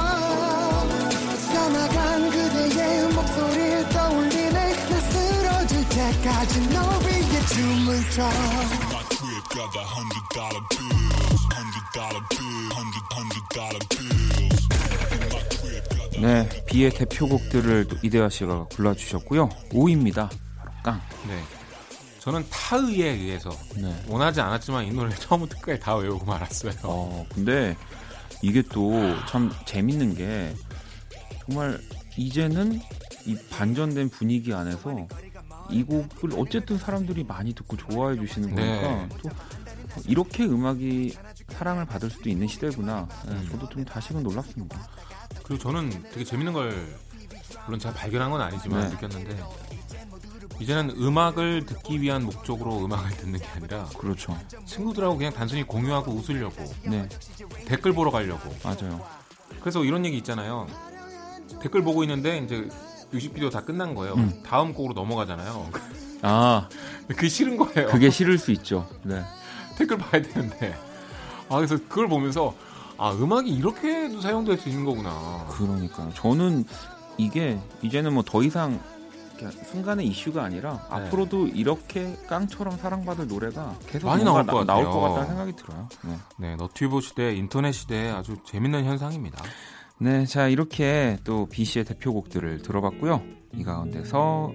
사나간 1.37 2.29
그대의 2.31 3.13
목소리를 3.13 3.89
떠올리네 3.89 4.89
나 4.89 4.99
쓰러질 4.99 5.87
때까지 5.87 6.69
너 6.69 6.81
위에 6.99 7.45
춤을 7.47 8.09
춰 8.11 8.29
got 9.55 9.71
the 9.71 9.79
hundred 9.79 10.25
dollar 10.35 10.61
bills, 10.69 11.47
hundred 11.49 11.87
dollar 11.93 12.21
bill, 12.29 12.69
hundred 12.75 13.05
hundred 13.15 13.45
dollar 13.55 13.79
bills. 13.89 14.56
네, 16.21 16.47
비의 16.65 16.91
대표곡들을 16.91 17.87
또 17.87 17.95
이대화 18.01 18.29
씨가 18.29 18.65
골라주셨고요. 18.75 19.49
5위입니다. 19.69 20.29
바로 20.57 20.71
깡. 20.83 21.01
네. 21.27 21.39
저는 22.19 22.45
타의에 22.49 23.09
의해서 23.11 23.49
네. 23.75 23.93
원하지 24.07 24.41
않았지만 24.41 24.85
이 24.85 24.91
노래를 24.91 25.15
처음부터 25.17 25.55
끝까지 25.59 25.79
다 25.79 25.95
외우고 25.95 26.25
말았어요. 26.25 26.73
어, 26.83 27.25
근데 27.33 27.75
이게 28.41 28.61
또 28.61 28.91
참 29.29 29.51
재밌는 29.65 30.15
게 30.15 30.53
정말 31.45 31.79
이제는 32.17 32.81
이 33.25 33.37
반전된 33.49 34.09
분위기 34.09 34.53
안에서 34.53 35.07
이 35.69 35.83
곡을 35.83 36.31
어쨌든 36.37 36.77
사람들이 36.77 37.23
많이 37.23 37.53
듣고 37.53 37.77
좋아해 37.77 38.17
주시는 38.17 38.55
거니까 38.55 38.81
네. 38.95 39.09
또 39.21 39.29
이렇게 40.05 40.45
음악이 40.45 41.15
사랑을 41.49 41.85
받을 41.85 42.09
수도 42.09 42.29
있는 42.29 42.47
시대구나. 42.47 43.07
네, 43.25 43.31
음. 43.31 43.47
저도 43.51 43.69
좀 43.69 43.85
다시금 43.85 44.23
놀랐습니다. 44.23 44.87
그리고 45.47 45.63
저는 45.63 45.89
되게 46.11 46.25
재밌는 46.25 46.51
걸 46.53 46.97
물론 47.65 47.79
제가 47.79 47.93
발견한 47.95 48.29
건 48.29 48.41
아니지만 48.41 48.81
네. 48.81 48.89
느꼈는데 48.89 49.43
이제는 50.59 50.95
음악을 50.97 51.65
듣기 51.65 52.01
위한 52.01 52.23
목적으로 52.25 52.83
음악을 52.83 53.11
듣는 53.17 53.39
게 53.39 53.45
아니라 53.47 53.85
그렇죠. 53.97 54.37
친구들하고 54.65 55.17
그냥 55.17 55.31
단순히 55.33 55.63
공유하고 55.63 56.11
웃으려고 56.11 56.63
네, 56.83 57.07
댓글 57.65 57.93
보러 57.93 58.11
가려고 58.11 58.53
맞아요. 58.63 59.05
그래서 59.61 59.83
이런 59.83 60.05
얘기 60.05 60.17
있잖아요 60.17 60.67
댓글 61.61 61.81
보고 61.83 62.03
있는데 62.03 62.39
이제 62.39 62.67
뮤직비디오 63.11 63.49
다 63.49 63.61
끝난 63.61 63.95
거예요 63.95 64.15
음. 64.15 64.43
다음 64.45 64.73
곡으로 64.73 64.93
넘어가잖아요 64.93 65.71
아, 66.23 66.67
그게 67.07 67.29
싫은 67.29 67.55
거예요 67.57 67.89
그게 67.89 68.09
싫을 68.09 68.37
수 68.37 68.51
있죠. 68.51 68.89
네. 69.03 69.23
댓글 69.77 69.97
봐야 69.97 70.21
되는데 70.21 70.75
아 71.49 71.55
그래서 71.55 71.77
그걸 71.87 72.07
보면서 72.09 72.53
아 72.97 73.11
음악이 73.11 73.49
이렇게도 73.51 74.21
사용될 74.21 74.57
수 74.57 74.69
있는 74.69 74.85
거구나 74.85 75.45
그러니까 75.49 76.09
저는 76.15 76.65
이게 77.17 77.59
이제는 77.81 78.13
뭐 78.13 78.23
더 78.23 78.43
이상 78.43 78.79
순간의 79.71 80.07
이슈가 80.07 80.43
아니라 80.45 80.73
네. 80.89 80.95
앞으로도 80.95 81.49
이렇게 81.49 82.15
깡처럼 82.27 82.75
사랑받을 82.77 83.27
노래가 83.27 83.75
계속 83.87 84.07
많이 84.07 84.23
나올 84.23 84.43
것 84.47 84.65
나- 84.65 84.73
나올. 84.73 84.85
것 84.85 84.99
같다는 84.99 85.27
생각이 85.27 85.55
들어요. 85.55 85.87
네. 86.05 86.17
네, 86.39 86.55
너튜브 86.55 87.01
시대, 87.01 87.35
인터넷 87.35 87.71
시대에 87.71 88.09
아주 88.09 88.35
재밌는 88.45 88.85
현상입니다. 88.85 89.37
네, 89.99 90.25
자 90.25 90.47
이렇게 90.47 91.19
또 91.23 91.45
B 91.45 91.65
씨의 91.65 91.85
대표곡들을 91.85 92.63
들어봤고요. 92.63 93.21
이 93.53 93.63
가운데서 93.63 94.51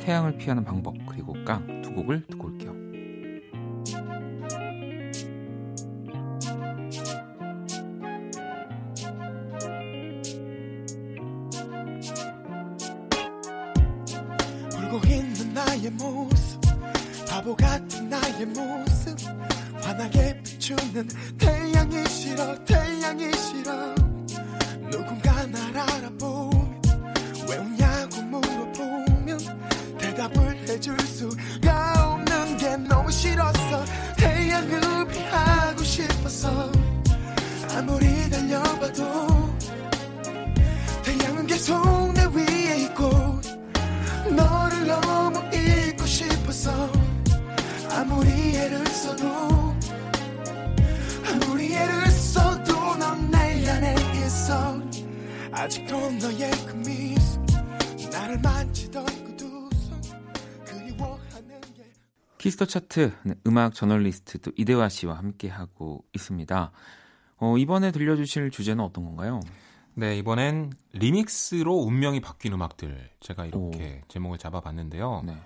태양을 0.00 0.36
피하는 0.36 0.62
방법 0.62 0.94
그리고 1.08 1.32
깡 1.46 1.80
두 1.80 1.92
곡을 1.94 2.26
듣고 2.30 2.48
올게요. 2.48 2.74
나의 15.78 15.90
모습 15.90 16.60
바보 17.28 17.54
같은 17.54 18.08
나의 18.08 18.46
모습 18.46 19.16
환하게 19.80 20.42
비추는 20.42 21.08
태양이 21.38 22.04
싫어 22.08 22.57
키스 62.58 62.63
더 62.63 62.66
차트 62.66 63.12
네, 63.22 63.34
음악 63.46 63.72
저널리스트 63.72 64.40
또 64.40 64.50
이대화 64.56 64.88
씨와 64.88 65.16
함께 65.16 65.48
하고 65.48 66.04
있습니다. 66.12 66.72
어, 67.36 67.56
이번에 67.56 67.92
들려주실 67.92 68.50
주제는 68.50 68.82
어떤 68.82 69.04
건가요? 69.04 69.40
네, 69.94 70.18
이번엔 70.18 70.72
리믹스로 70.92 71.72
운명이 71.72 72.20
바뀐 72.20 72.52
음악들 72.52 73.10
제가 73.20 73.46
이렇게 73.46 74.02
제목을 74.08 74.38
잡아봤는데요. 74.38 75.22
네. 75.24 75.40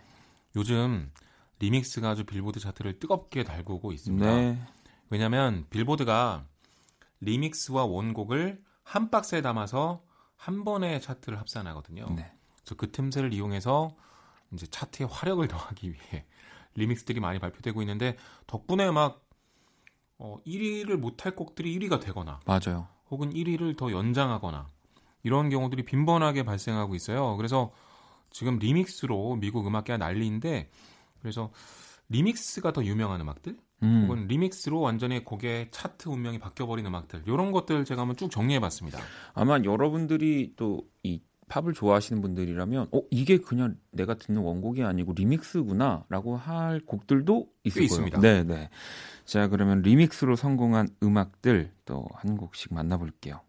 요즘 0.56 1.10
리믹스가 1.58 2.10
아주 2.10 2.24
빌보드 2.24 2.60
차트를 2.60 2.98
뜨겁게 2.98 3.44
달구고 3.44 3.92
있습니다. 3.92 4.26
네. 4.26 4.58
왜냐하면 5.10 5.66
빌보드가 5.68 6.46
리믹스와 7.20 7.84
원곡을 7.84 8.62
한 8.84 9.10
박스에 9.10 9.42
담아서 9.42 10.02
한 10.36 10.64
번에 10.64 10.98
차트를 10.98 11.38
합산하거든요. 11.38 12.06
네. 12.16 12.32
그래서 12.62 12.74
그 12.76 12.90
틈새를 12.90 13.34
이용해서 13.34 13.94
이제 14.54 14.66
차트에 14.66 15.06
화력을 15.10 15.46
더하기 15.48 15.90
위해 15.90 16.24
리믹스들이 16.74 17.20
많이 17.20 17.38
발표되고 17.38 17.80
있는데 17.82 18.16
덕분에 18.46 18.90
막 18.90 19.24
어, 20.18 20.38
1위를 20.46 20.96
못할 20.96 21.34
곡들이 21.34 21.76
1위가 21.78 22.00
되거나 22.00 22.40
맞아요. 22.46 22.88
혹은 23.10 23.32
1위를 23.32 23.76
더 23.76 23.90
연장하거나 23.90 24.68
이런 25.24 25.50
경우들이 25.50 25.84
빈번하게 25.84 26.44
발생하고 26.44 26.94
있어요. 26.94 27.36
그래서 27.36 27.72
지금 28.30 28.58
리믹스로 28.58 29.36
미국 29.36 29.66
음악계가 29.66 29.98
난리인데 29.98 30.70
그래서 31.20 31.50
리믹스가 32.08 32.72
더 32.72 32.84
유명한 32.84 33.20
음악들 33.20 33.56
음. 33.82 34.02
혹은 34.04 34.26
리믹스로 34.26 34.80
완전히 34.80 35.24
곡의 35.24 35.70
차트 35.70 36.08
운명이 36.08 36.38
바뀌어버린 36.38 36.86
음악들 36.86 37.24
이런 37.26 37.52
것들 37.52 37.84
제가 37.84 38.02
한번 38.02 38.16
쭉 38.16 38.30
정리해봤습니다. 38.30 38.98
아마 39.34 39.58
여러분들이 39.64 40.54
또 40.56 40.82
이 41.02 41.20
팝을 41.52 41.74
좋아하시는 41.74 42.22
분들이라면 42.22 42.88
어 42.92 43.02
이게 43.10 43.36
그냥 43.38 43.76
내가 43.90 44.14
듣는 44.14 44.40
원곡이 44.40 44.82
아니고 44.82 45.12
리믹스구나라고 45.12 46.36
할 46.36 46.80
곡들도 46.80 47.46
있을. 47.64 47.82
있습니다. 47.82 48.20
네, 48.20 48.42
네. 48.42 48.70
자, 49.26 49.48
그러면 49.48 49.82
리믹스로 49.82 50.34
성공한 50.36 50.88
음악들 51.02 51.70
또 51.84 52.06
한 52.14 52.36
곡씩 52.36 52.72
만나 52.72 52.96
볼게요. 52.96 53.40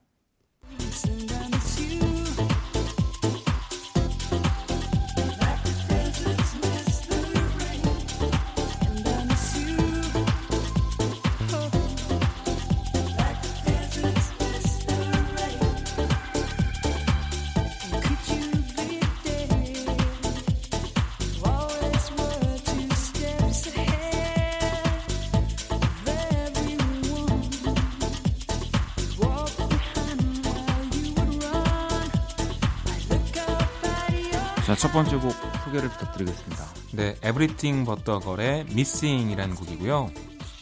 첫 34.84 34.92
번째 34.92 35.16
곡 35.16 35.32
소개를 35.64 35.88
부탁드리겠습니다. 35.92 36.66
네, 36.92 37.16
Everything 37.24 37.86
But 37.86 38.04
The 38.04 38.20
Girl의 38.20 38.66
Missing이라는 38.70 39.56
곡이고요. 39.56 40.12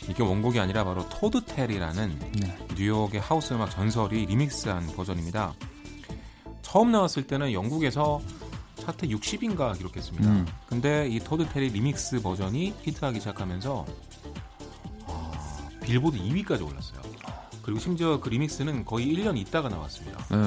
이게 0.10 0.22
원곡이 0.22 0.60
아니라 0.60 0.84
바로 0.84 1.10
토드 1.10 1.44
테리라는 1.44 2.20
네. 2.34 2.58
뉴욕의 2.76 3.20
하우스 3.20 3.56
음악 3.56 3.72
전설이 3.72 4.28
리믹스한 4.28 4.96
버전입니다. 4.96 5.56
처음 6.62 6.92
나왔을 6.92 7.26
때는 7.26 7.52
영국에서 7.52 8.22
차트 8.76 9.08
60위인가 9.08 9.76
기록했습니다. 9.76 10.30
음. 10.30 10.46
근데 10.68 11.08
이 11.08 11.18
토드 11.18 11.50
테리의 11.50 11.70
리믹스 11.70 12.22
버전이 12.22 12.76
히트하기 12.84 13.20
시작하면서 13.22 13.86
아, 15.08 15.32
빌보드 15.82 16.20
2위까지 16.20 16.64
올랐어요. 16.64 17.02
그리고 17.64 17.80
심지어 17.80 18.20
그 18.20 18.30
리믹스는 18.30 18.86
거의 18.86 19.08
1년 19.08 19.36
있다가 19.36 19.68
나왔습니다. 19.68 20.24
네. 20.30 20.38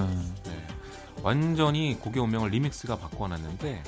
네. 0.45 0.54
완전히 1.25 1.99
곡의 1.99 2.23
운명을 2.23 2.51
리믹스가 2.51 2.99
바꿔놨는데 2.99 3.83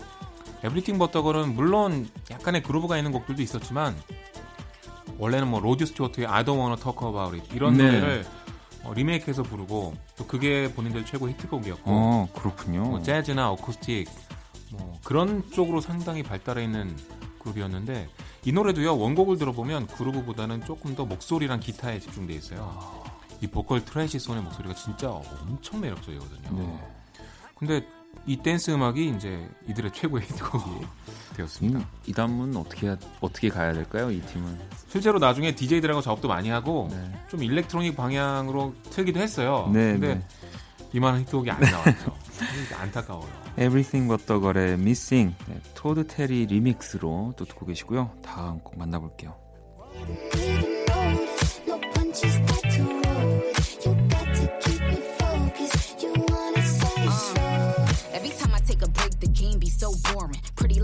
에브리띵 0.64 0.96
버터걸은 0.96 1.54
물론 1.54 2.08
약간의 2.30 2.62
그루브가 2.62 2.96
있는 2.96 3.12
곡들도 3.12 3.42
있었지만 3.42 3.94
원래는 5.18 5.48
뭐 5.48 5.60
로디 5.60 5.84
스튜어트의 5.84 6.26
I 6.26 6.44
Don't 6.44 6.56
Wanna 6.56 6.76
Talk 6.76 7.06
About 7.06 7.36
It 7.36 7.54
이런 7.54 7.76
네. 7.76 7.84
노래를 7.84 8.26
어, 8.84 8.94
리메이크해서 8.94 9.42
부르고 9.42 9.94
또 10.16 10.26
그게 10.26 10.72
본인들 10.72 11.04
최고 11.04 11.28
히트곡이었고 11.28 11.82
어, 11.84 12.28
그렇군요. 12.34 12.84
뭐 12.84 13.02
재즈나 13.02 13.50
어쿠스틱 13.50 14.08
뭐 14.72 14.98
그런 15.04 15.48
쪽으로 15.50 15.82
상당히 15.82 16.22
발달해 16.22 16.64
있는 16.64 16.96
그룹이었는데 17.40 18.08
이 18.46 18.52
노래도요 18.52 18.96
원곡을 18.96 19.36
들어보면 19.36 19.88
그루브보다는 19.88 20.64
조금 20.64 20.94
더 20.94 21.04
목소리랑 21.04 21.60
기타에 21.60 22.00
집중돼 22.00 22.32
있어요. 22.32 23.04
이 23.42 23.46
보컬 23.46 23.84
트레이시 23.84 24.20
손의 24.20 24.42
목소리가 24.42 24.74
진짜 24.74 25.10
엄청 25.10 25.82
매력적이거든요. 25.82 26.58
네. 26.58 26.95
근데 27.58 27.86
이 28.26 28.36
댄스 28.36 28.70
음악이 28.70 29.08
이제 29.16 29.48
이들의 29.68 29.92
최고의 29.92 30.24
히트곡이 30.28 30.86
되었습니다. 31.36 31.78
이, 31.80 31.82
이 32.06 32.12
단문 32.12 32.56
어떻게 32.56 32.96
어떻게 33.20 33.48
가야 33.48 33.72
될까요? 33.72 34.10
이 34.10 34.20
팀은. 34.20 34.58
실제로 34.88 35.18
나중에 35.18 35.54
DJ들하고 35.54 36.00
작업도 36.00 36.28
많이 36.28 36.48
하고 36.48 36.88
네. 36.90 37.12
좀 37.28 37.42
일렉트로닉 37.42 37.96
방향으로 37.96 38.74
틀기도 38.90 39.20
했어요. 39.20 39.70
네, 39.72 39.92
근데 39.92 40.14
네. 40.14 40.22
이만한 40.92 41.22
히트곡이 41.22 41.50
안 41.50 41.60
나왔죠. 41.60 42.16
안타까워요. 42.78 43.28
Everything 43.58 44.08
But 44.08 44.26
The 44.26 44.40
Girl의 44.40 44.74
Missing 44.74 45.36
네, 45.48 45.60
토드 45.74 46.06
테리 46.06 46.46
리믹스로 46.46 47.34
또 47.36 47.44
듣고 47.44 47.66
계시고요. 47.66 48.10
다음 48.22 48.60
곡 48.60 48.78
만나볼게요. 48.78 49.34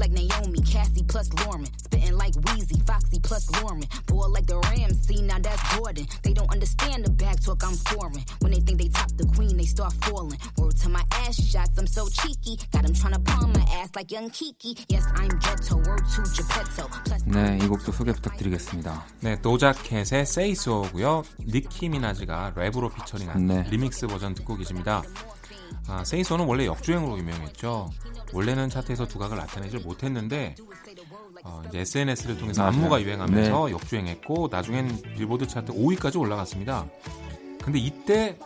Like 0.02 0.10
Naomi, 0.10 0.58
Cassie 0.62 1.04
plus 1.06 1.30
Lauren. 1.44 1.64
Spitting 1.78 2.16
like 2.18 2.34
Wheezy, 2.44 2.80
Foxy 2.84 3.20
plus 3.20 3.48
Lauren. 3.62 3.84
Boy 4.06 4.26
like 4.26 4.46
the 4.46 4.58
Ramsey, 4.58 5.22
now 5.22 5.38
that's 5.38 5.62
Gordon. 5.76 6.06
They 6.22 6.32
don't 6.32 6.50
understand 6.50 7.04
the 7.04 7.10
back 7.10 7.38
talk 7.40 7.62
I'm 7.62 7.74
scoring. 7.74 8.24
When 8.40 8.50
they 8.50 8.60
think 8.60 8.80
they 8.80 8.88
top 8.88 9.10
the 9.16 9.26
queen, 9.34 9.56
they 9.56 9.64
start 9.64 9.92
falling. 10.04 10.38
Word 10.58 10.76
to 10.82 10.88
my 10.88 11.04
ass 11.24 11.36
shots, 11.40 11.78
I'm 11.78 11.86
so 11.86 12.08
cheeky. 12.08 12.58
Got 12.72 12.82
them 12.82 12.94
tryna 12.94 13.24
palm 13.24 13.52
my 13.52 13.64
ass 13.78 13.90
like 13.94 14.10
young 14.10 14.30
Kiki. 14.30 14.76
Yes, 14.88 15.06
I'm 15.14 15.30
ghetto. 15.38 15.76
Word 15.76 16.04
to 16.14 16.22
Geppetto. 16.34 16.88
Plus, 17.04 17.22
네, 17.26 17.58
이 17.62 17.68
곡도 17.68 17.92
소개 17.92 18.12
부탁드리겠습니다. 18.12 19.06
네, 19.20 19.40
도자켓의 19.40 20.22
Say 20.22 20.52
So고요. 20.52 21.22
니키 21.46 21.88
미나즈가 21.88 22.52
랩으로 22.56 22.92
피처링한 22.92 23.46
네. 23.46 23.62
리믹스 23.70 24.08
버전 24.08 24.34
듣고 24.34 24.56
계십니다. 24.56 25.02
아, 25.88 26.04
세이소는 26.04 26.46
원래 26.46 26.66
역주행으로 26.66 27.18
유명했죠. 27.18 27.90
원래는 28.32 28.68
차트에서 28.70 29.06
두각을 29.06 29.36
나타내질 29.36 29.80
못했는데 29.80 30.54
어, 31.44 31.62
이제 31.68 31.80
SNS를 31.80 32.38
통해서 32.38 32.62
맞아요. 32.62 32.76
안무가 32.76 33.02
유행하면서 33.02 33.70
역주행했고 33.72 34.48
나중엔 34.50 35.02
빌보드 35.16 35.46
차트 35.46 35.72
5위까지 35.72 36.18
올라갔습니다. 36.18 36.86
근데 37.62 37.78
이때 37.78 38.38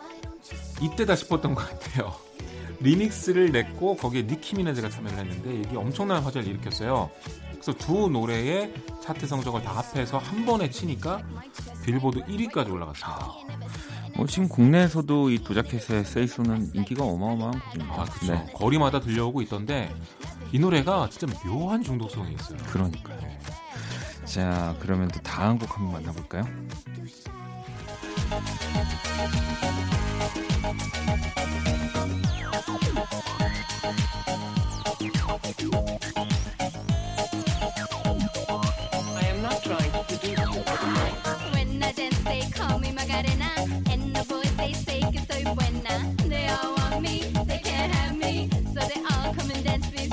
이때다 0.81 1.15
싶었던 1.15 1.55
것 1.55 1.67
같아요. 1.67 2.13
리믹스를 2.79 3.51
냈고 3.51 3.95
거기에 3.95 4.23
니키 4.23 4.55
미나즈가 4.55 4.89
참여를 4.89 5.17
했는데 5.17 5.61
이게 5.67 5.77
엄청난 5.77 6.21
화제를 6.21 6.47
일으켰어요. 6.47 7.09
그래서 7.51 7.73
두 7.73 8.07
노래의 8.09 8.73
차트 9.03 9.25
성적을 9.25 9.63
다 9.63 9.77
합해서 9.77 10.19
한 10.19 10.45
번에 10.45 10.69
치니까 10.69 11.23
빌보드 11.83 12.19
1위까지 12.25 12.71
올라갔습니다. 12.71 13.31
뭐 14.17 14.25
지금 14.25 14.49
국내에서도 14.49 15.29
이 15.29 15.37
도자켓의 15.43 16.03
세이소는 16.03 16.71
인기가 16.73 17.05
어마어마한 17.05 17.59
곡입니다. 17.59 18.01
아, 18.01 18.05
그죠. 18.05 18.33
네, 18.33 18.45
거리마다 18.55 18.99
들려오고 18.99 19.43
있던데 19.43 19.93
이 20.51 20.57
노래가 20.57 21.07
진짜 21.11 21.27
묘한 21.45 21.83
중독성이 21.83 22.33
있어요. 22.33 22.57
그러니까요. 22.71 23.19
자, 24.25 24.75
그러면 24.79 25.07
또 25.09 25.19
다음 25.19 25.59
곡 25.59 25.77
한번 25.77 25.93
만나볼까요? 25.93 26.43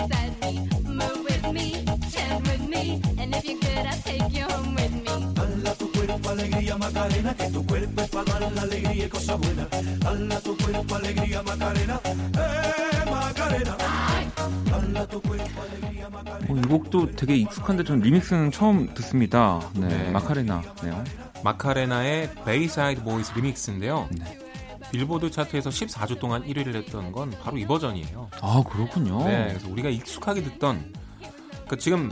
Beside 0.07 0.35
me. 0.43 0.69
Move 0.87 1.25
with 1.25 1.53
me, 1.53 1.85
chant 2.12 2.47
with 2.49 2.69
me. 2.69 3.01
And 3.19 3.35
if 3.35 3.45
you're 3.45 3.59
good, 3.61 3.87
I'll 3.87 4.03
take 4.03 4.31
you 4.33 4.45
home 4.45 4.75
with 4.75 4.93
me. 4.93 5.35
Dala 5.35 5.75
tu 5.79 5.90
cuerpo 5.93 6.31
alegría 6.31 6.77
Macarena, 6.77 7.35
que 7.35 7.51
tu 7.51 7.67
cuerpo 7.67 8.03
es 8.03 8.09
para 8.11 8.40
dar 8.40 8.53
la 8.53 8.62
alegría 8.62 9.07
y 9.07 9.09
cosa 9.09 9.35
buena. 9.37 9.67
Dala 10.01 10.40
tu 10.40 10.57
cuerpo 10.57 10.95
alegría 10.95 11.43
Macarena, 11.43 12.01
eh 12.05 13.11
Macarena. 13.11 13.77
Dala 14.71 15.07
tu 15.07 15.21
cuerpo 15.23 15.61
alegría 15.62 16.11
Macarena. 16.11 16.47
뭐, 16.47 16.59
이 16.59 16.62
곡도 16.62 17.17
되게 17.17 17.37
익숙한데 17.37 17.85
전 17.85 18.01
리믹스는 18.01 18.51
처음 18.51 18.93
듣습니다. 18.95 19.61
네, 19.75 19.88
네. 19.88 20.11
마카레나네요. 20.11 21.05
마카레나의 21.43 22.31
베이사이드 22.45 23.03
보이스 23.03 23.33
리믹스인데요. 23.35 24.09
네. 24.12 24.44
빌보드 24.92 25.31
차트에서 25.31 25.70
14주 25.70 26.18
동안 26.18 26.44
1위를 26.44 26.75
했던 26.75 27.12
건 27.12 27.31
바로 27.42 27.59
이 27.59 27.66
버전이에요. 27.66 28.31
아, 28.40 28.62
그렇군요. 28.68 29.25
네, 29.25 29.49
그래서 29.49 29.68
우리가 29.68 29.88
익숙하게 29.88 30.42
듣던 30.42 30.92
그 31.68 31.77
지금 31.77 32.11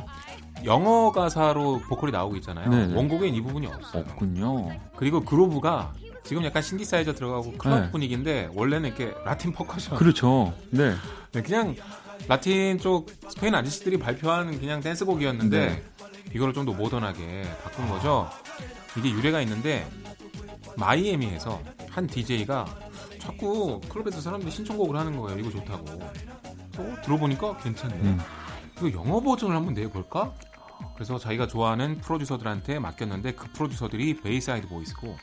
영어 0.64 1.10
가사로 1.12 1.80
보컬이 1.88 2.12
나오고 2.12 2.36
있잖아요. 2.36 2.68
네네. 2.70 2.94
원곡엔 2.94 3.34
이 3.34 3.40
부분이 3.40 3.66
없어요. 3.66 4.04
없군요. 4.08 4.70
그리고 4.96 5.20
그루브가 5.20 5.92
지금 6.24 6.44
약간 6.44 6.62
신디사이저 6.62 7.14
들어가고 7.14 7.52
클럽 7.58 7.80
네. 7.80 7.90
분위기인데 7.90 8.50
원래는 8.54 8.90
이렇게 8.90 9.12
라틴 9.24 9.52
퍼커션. 9.52 9.98
그렇죠. 9.98 10.52
네. 10.70 10.94
네, 11.32 11.42
그냥 11.42 11.74
라틴 12.28 12.78
쪽 12.78 13.10
스페인 13.28 13.54
아저씨들이 13.54 13.98
발표하는 13.98 14.58
그냥 14.60 14.80
댄스곡이었는데 14.80 15.66
네. 15.68 15.82
이거를 16.34 16.54
좀 16.54 16.64
더 16.64 16.72
모던하게 16.72 17.42
바꾼 17.64 17.88
거죠. 17.88 18.30
이게 18.96 19.10
유래가 19.10 19.40
있는데 19.42 19.86
마이애미에서 20.76 21.60
한 21.92 22.06
DJ가 22.06 22.64
자꾸 23.18 23.80
클럽에서 23.88 24.20
사람들이 24.20 24.50
신청곡을 24.50 24.96
하는 24.96 25.16
거예요. 25.18 25.38
이거 25.38 25.50
좋다고. 25.50 25.84
또 26.72 27.02
들어보니까 27.02 27.58
괜찮네. 27.58 27.94
음. 27.94 28.18
이거 28.78 28.90
영어 28.92 29.20
버전을 29.20 29.54
한번 29.54 29.74
내볼까? 29.74 30.32
그래서 30.94 31.18
자기가 31.18 31.46
좋아하는 31.46 31.98
프로듀서들한테 31.98 32.78
맡겼는데 32.78 33.34
그 33.34 33.52
프로듀서들이 33.52 34.20
베이사이드 34.22 34.68
보이스고 34.68 35.16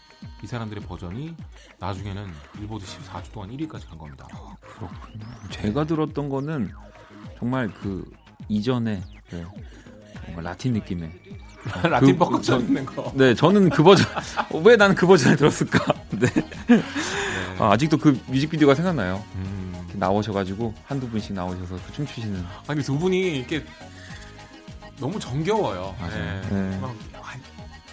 이 0.43 0.47
사람들의 0.47 0.83
버전이 0.83 1.35
나중에는 1.79 2.27
빌보드 2.53 2.85
14주 2.85 3.31
동안 3.33 3.49
1위까지 3.49 3.87
간 3.89 3.97
겁니다. 3.97 4.27
그렇군요. 4.61 5.25
제가 5.49 5.85
들었던 5.85 6.29
거는 6.29 6.71
정말 7.39 7.73
그 7.73 8.09
이전에 8.47 9.01
네, 9.31 9.45
뭔가 10.25 10.41
라틴 10.41 10.73
느낌의 10.73 11.11
라틴 11.83 12.13
그- 12.13 12.17
버전 12.17 12.41
전- 12.41 12.61
있는 12.61 12.85
거. 12.85 13.11
네, 13.15 13.33
저는 13.35 13.69
그 13.69 13.83
버전 13.83 14.05
왜 14.63 14.75
나는 14.75 14.95
그 14.95 15.05
버전을 15.07 15.37
들었을까? 15.37 15.93
네. 16.11 16.27
아, 17.59 17.71
아직도 17.73 17.97
그 17.97 18.19
뮤직비디오가 18.27 18.75
생각나요. 18.75 19.23
음. 19.35 19.57
나오셔가지고 19.93 20.73
한두 20.85 21.09
분씩 21.09 21.33
나오셔서 21.33 21.75
그 21.85 21.93
춤추시는. 21.93 22.43
아니 22.67 22.81
두 22.81 22.97
분이 22.97 23.37
이렇게 23.37 23.65
너무 24.99 25.19
정겨워요. 25.19 25.95
맞아요. 25.99 26.41
네. 26.49 26.49
네. 26.51 26.79
막 26.79 26.95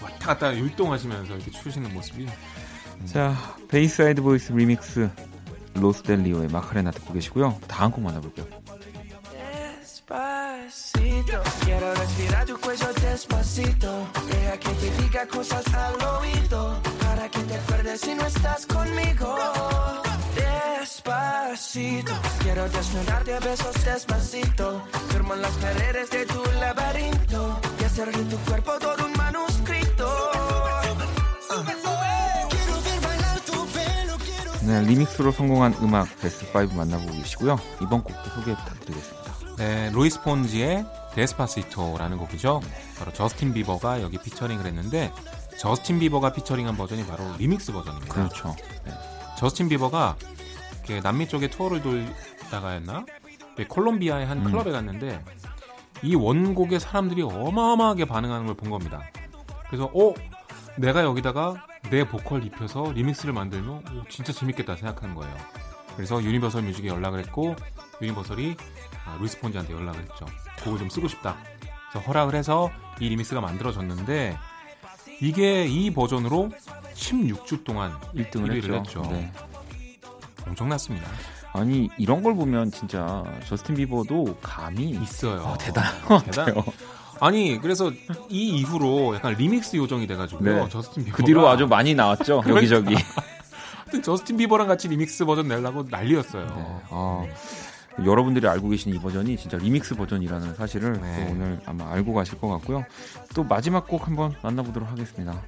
왔다 0.03 0.27
갔다 0.29 0.57
율동하시면서 0.57 1.35
이렇게 1.35 1.51
추시는 1.51 1.93
모습이. 1.95 2.27
자, 3.07 3.35
베이사이드 3.69 4.23
보이스 4.23 4.53
리믹스 4.53 5.11
로스 5.75 6.03
델 6.03 6.20
리오의 6.20 6.49
마카레나 6.49 6.91
듣고 6.93 7.13
계시고요. 7.15 7.59
다음 7.67 7.91
곡 7.91 8.03
만나볼게요. 8.03 8.47
Despacito, 11.36 11.44
quiero 11.66 11.94
respirar 11.94 12.46
tu 12.46 12.58
cuello 12.60 12.88
despacito. 13.02 14.08
Deja 14.32 14.58
que 14.58 14.70
te 14.70 14.92
diga 15.02 15.28
cosas 15.28 15.66
al 15.74 15.96
oído. 16.18 16.80
Para 17.04 17.28
que 17.30 17.40
te 17.40 17.56
acuerdes 17.56 18.00
si 18.00 18.16
no 18.16 18.26
estás 18.26 18.66
conmigo. 18.66 19.36
Despacito, 20.36 22.14
quiero 22.40 22.70
desnudarte 22.70 23.36
a 23.36 23.40
besos 23.42 23.76
despacito. 23.84 24.82
Firmo 25.10 25.34
en 25.34 25.42
las 25.42 25.52
paredes 25.58 26.10
de 26.12 26.26
tu 26.26 26.42
laberinto. 26.62 27.60
Y 27.82 27.84
hacer 27.84 28.16
de 28.16 28.24
tu 28.24 28.38
cuerpo 28.50 28.72
todo 28.80 29.06
un 29.06 29.12
manuscrito. 29.14 30.08
Quiero 32.50 32.82
ver 32.84 33.02
bailar 33.02 33.40
tu 33.42 33.68
pelo, 33.74 34.18
quiero 34.18 34.52
네, 34.62 34.82
리믹스로 34.88 35.34
성공한 35.34 35.76
음악 35.82 36.08
베스트 36.22 36.46
5 36.46 36.74
만나보고 36.74 37.12
계시고요. 37.18 37.60
이번 37.82 38.02
곡도 38.02 38.30
소개 38.30 38.56
부탁드리겠습니다. 38.56 39.25
네, 39.57 39.91
루이스 39.91 40.23
폰지의 40.23 40.85
Despacito라는 41.15 42.19
곡이죠. 42.19 42.61
바로 42.99 43.13
저스틴 43.13 43.55
비버가 43.55 44.03
여기 44.03 44.19
피처링을 44.19 44.67
했는데 44.67 45.13
저스틴 45.59 45.99
비버가 45.99 46.33
피처링한 46.33 46.77
버전이 46.77 47.07
바로 47.07 47.25
리믹스 47.39 47.73
버전입니다. 47.73 48.13
그렇죠. 48.13 48.55
저스틴 49.39 49.69
비버가 49.69 50.17
남미 51.03 51.27
쪽에 51.29 51.49
투어를 51.49 51.83
돌다가 51.83 52.71
했나? 52.71 53.05
네, 53.57 53.65
콜롬비아의 53.67 54.27
한 54.27 54.39
음. 54.39 54.45
클럽에 54.45 54.71
갔는데 54.71 55.25
이 56.03 56.15
원곡에 56.15 56.79
사람들이 56.79 57.23
어마어마하게 57.23 58.05
반응하는 58.05 58.47
걸 58.47 58.55
본 58.57 58.71
겁니다. 58.71 59.03
그래서 59.69 59.87
어 59.95 60.13
내가 60.77 61.03
여기다가 61.03 61.67
내 61.91 62.05
보컬 62.07 62.45
입혀서 62.45 62.93
리믹스를 62.93 63.33
만들면 63.33 63.71
오, 63.77 64.09
진짜 64.11 64.33
재밌겠다 64.33 64.77
생각한 64.77 65.15
거예요. 65.15 65.35
그래서 65.97 66.23
유니버설 66.23 66.63
뮤직에 66.63 66.89
연락을 66.89 67.21
했고 67.21 67.57
유니버설이 68.01 68.57
아, 69.07 69.17
루이스 69.21 69.41
폰지한테 69.41 69.73
연락을 69.73 70.01
했죠. 70.01 70.27
곡을 70.65 70.79
좀 70.79 70.89
쓰고 70.89 71.09
싶다. 71.09 71.37
그래서 71.93 72.07
허락을 72.07 72.35
해서 72.35 72.71
이 73.01 73.09
리믹스가 73.09 73.41
만들어졌는데 73.41 74.37
이게 75.21 75.67
이 75.67 75.91
버전으로 75.93 76.51
16주 76.95 77.65
동안 77.65 77.93
1등을 78.15 78.49
1위를 78.61 78.75
했죠. 78.79 79.01
했죠. 79.01 79.03
네. 79.13 79.33
엄청났습니다. 80.47 81.07
아니 81.53 81.89
이런 81.99 82.23
걸 82.23 82.35
보면 82.35 82.71
진짜 82.71 83.25
저스틴 83.47 83.77
비버도 83.77 84.39
감이 84.43 84.91
있어요. 84.91 85.41
어, 85.43 85.57
대단한 85.59 86.05
것 86.05 86.25
대단- 86.25 86.47
같아요. 86.47 86.65
아니 87.19 87.59
그래서 87.61 87.91
이 88.29 88.59
이후로 88.59 89.15
약간 89.17 89.35
리믹스 89.35 89.77
요정이 89.77 90.07
돼가지고요. 90.07 90.65
네. 90.65 90.69
저스틴 90.69 91.05
비버가 91.05 91.17
그 91.17 91.25
뒤로 91.25 91.49
아주 91.49 91.67
많이 91.67 91.95
나왔죠. 91.95 92.43
그러니까. 92.45 92.57
여기저기. 92.77 92.95
하여튼 93.85 94.03
저스틴 94.03 94.37
비버랑 94.37 94.67
같이 94.69 94.89
리믹스 94.89 95.25
버전 95.25 95.49
내려고 95.49 95.87
난리였어요. 95.89 96.45
네. 96.47 96.65
아, 96.91 97.25
여러분들이 98.05 98.47
알고 98.47 98.69
계신 98.69 98.95
이 98.95 98.99
버전이 98.99 99.37
진짜 99.37 99.57
리믹스 99.57 99.95
버전이라는 99.95 100.55
사실을 100.55 101.01
네. 101.01 101.27
또 101.27 101.33
오늘 101.33 101.59
아마 101.65 101.91
알고 101.93 102.13
가실 102.13 102.39
것 102.39 102.49
같고요. 102.49 102.85
또 103.35 103.43
마지막 103.43 103.87
곡 103.87 104.07
한번 104.07 104.35
만나보도록 104.43 104.91
하겠습니다. 104.91 105.43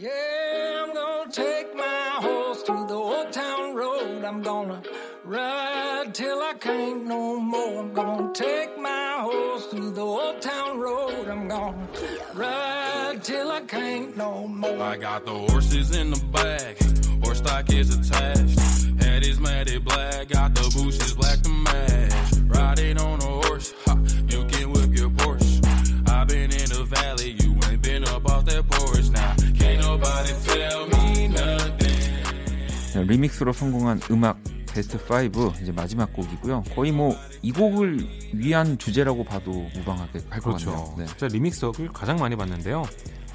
Yeah, 0.00 0.84
I'm 0.84 0.94
gonna 0.94 1.30
take 1.32 1.74
my 1.74 2.20
horse 2.20 2.62
through 2.62 2.86
the 2.86 2.94
old 2.94 3.32
town 3.32 3.74
road. 3.74 4.24
I'm 4.24 4.42
gonna 4.42 4.80
ride 5.24 6.14
till 6.14 6.40
I 6.40 6.54
can't 6.60 7.04
no 7.04 7.40
more. 7.40 7.80
I'm 7.80 7.92
gonna 7.94 8.32
take 8.32 8.78
my 8.78 9.18
horse 9.22 9.66
through 9.70 9.94
the 9.94 10.02
old 10.02 10.40
town 10.40 10.78
road. 10.78 11.26
I'm 11.28 11.48
gonna 11.48 11.88
ride 12.34 13.24
till 13.24 13.50
I 13.50 13.62
can't 13.62 14.16
no 14.16 14.46
more. 14.46 14.80
I 14.80 14.96
got 14.96 15.24
the 15.26 15.34
horses 15.34 15.96
in 15.96 16.10
the 16.10 16.20
back, 16.30 16.78
horse 17.24 17.38
stock 17.38 17.72
is 17.72 17.90
attached. 17.96 18.87
Is 19.20 19.40
matted 19.40 19.84
black, 19.84 20.28
got 20.28 20.54
the 20.54 20.62
bushes 20.74 21.12
black 21.14 21.42
to 21.42 21.50
match. 21.50 22.12
Riding 22.46 22.98
on 22.98 23.20
a 23.20 23.46
horse, 23.46 23.74
ha, 23.84 23.98
you 24.28 24.44
can 24.46 24.70
whip 24.72 24.96
your 24.96 25.10
Porsche. 25.10 25.60
I've 26.08 26.28
been 26.28 26.52
in 26.52 26.68
the 26.70 26.84
valley, 26.88 27.36
you 27.42 27.50
ain't 27.68 27.82
been 27.82 28.04
up 28.04 28.24
off 28.30 28.44
that 28.46 28.64
porch. 28.70 29.10
Now, 29.10 29.34
can't 29.58 29.80
nobody 29.82 30.32
tell 30.46 30.86
me 30.86 31.28
nothing. 31.28 32.94
네, 32.94 33.04
리믹스로 33.04 33.52
성공한 33.52 34.00
음악 34.10 34.38
베스트 34.72 34.96
5 34.98 35.54
이제 35.62 35.72
마지막 35.72 36.12
곡이고요. 36.12 36.62
거의 36.74 36.92
뭐 36.92 37.16
이 37.42 37.52
곡을 37.52 38.30
위한 38.34 38.78
주제라고 38.78 39.24
봐도 39.24 39.68
무방하게 39.74 40.20
할것 40.28 40.56
그렇죠. 40.56 40.70
같네요. 40.72 40.94
네. 40.98 41.06
진짜 41.06 41.28
리믹스업을 41.28 41.88
가장 41.88 42.16
많이 42.16 42.36
봤는데요. 42.36 42.84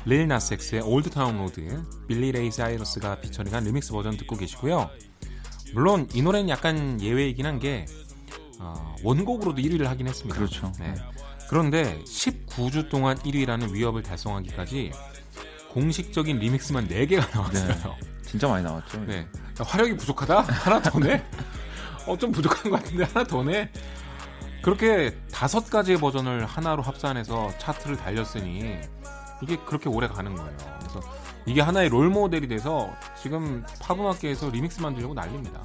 릴 0.06 0.28
나스 0.28 0.50
엑스의 0.50 0.82
Old 0.82 1.10
Town 1.10 1.38
Road, 1.38 1.62
빌리 2.08 2.32
레이 2.32 2.52
사이러스가 2.52 3.22
피처링한 3.22 3.64
리믹스 3.64 3.94
버전 3.94 4.18
듣고 4.18 4.36
계시고요. 4.36 4.90
물론 5.74 6.08
이 6.14 6.22
노래는 6.22 6.50
약간 6.50 7.02
예외이긴 7.02 7.46
한게 7.46 7.86
어, 8.60 8.96
원곡으로도 9.04 9.62
1위를 9.62 9.86
하긴 9.86 10.08
했습니다. 10.08 10.38
그렇죠. 10.38 10.72
네. 10.80 10.94
그런데 11.50 12.00
19주 12.06 12.90
동안 12.90 13.18
1위라는 13.18 13.72
위업을 13.74 14.04
달성하기까지 14.04 14.92
공식적인 15.72 16.38
리믹스만 16.40 16.88
4개가 16.88 17.30
나왔어요. 17.36 17.96
진짜 18.26 18.48
많이 18.48 18.64
나왔죠. 18.64 19.00
네. 19.06 19.20
야, 19.20 19.26
화력이 19.66 19.98
부족하다? 19.98 20.42
하나 20.42 20.82
더 20.82 21.00
내? 21.00 21.24
어, 22.08 22.18
좀 22.18 22.32
부족한 22.32 22.72
것 22.72 22.84
같은데 22.84 23.04
하나 23.06 23.24
더 23.26 23.44
내? 23.44 23.70
그렇게 24.62 25.18
다섯 25.32 25.70
가지의 25.70 25.98
버전을 25.98 26.46
하나로 26.46 26.84
합산해서 26.84 27.52
차트를 27.58 27.98
달렸으니 27.98 28.78
이게 29.42 29.58
그렇게 29.66 29.90
오래 29.90 30.08
가는 30.08 30.34
거예요. 30.34 30.56
그래서 30.80 31.02
이게 31.46 31.62
하나의 31.62 31.90
롤 31.90 32.10
모델이 32.10 32.48
돼서 32.48 32.94
지금 33.22 33.64
팝 33.80 34.00
음악계에서 34.00 34.50
리믹스 34.50 34.82
만들려고 34.82 35.14
난립니다. 35.14 35.62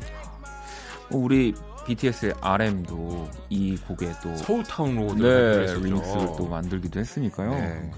어, 1.11 1.17
우리 1.17 1.55
BTS의 1.87 2.35
RM도 2.41 3.29
이 3.49 3.77
곡에 3.77 4.13
또 4.23 4.37
Seoul 4.37 4.70
Town 4.70 4.97
Road 4.97 5.23
네, 5.23 5.75
리믹스를 5.75 6.27
또 6.37 6.47
만들기도 6.47 7.01
했으니까요. 7.01 7.51
네. 7.51 7.91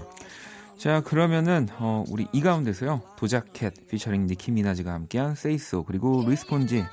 자 0.77 1.01
그러면은 1.01 1.67
어, 1.77 2.03
우리 2.09 2.27
이 2.31 2.41
가운데서요 2.41 3.01
도자 3.17 3.52
캣 3.52 3.87
피처링 3.87 4.25
니키 4.25 4.51
미나즈가 4.51 4.93
함께한 4.93 5.35
Say 5.35 5.64
So 5.64 5.83
그리고 5.83 6.23
루이스 6.25 6.47
폰지 6.47 6.83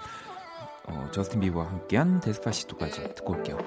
어, 0.88 1.09
저스틴 1.12 1.40
비버와 1.40 1.66
함께한 1.70 2.20
Despacito까지 2.20 3.14
듣고 3.14 3.35
올게요. 3.35 3.59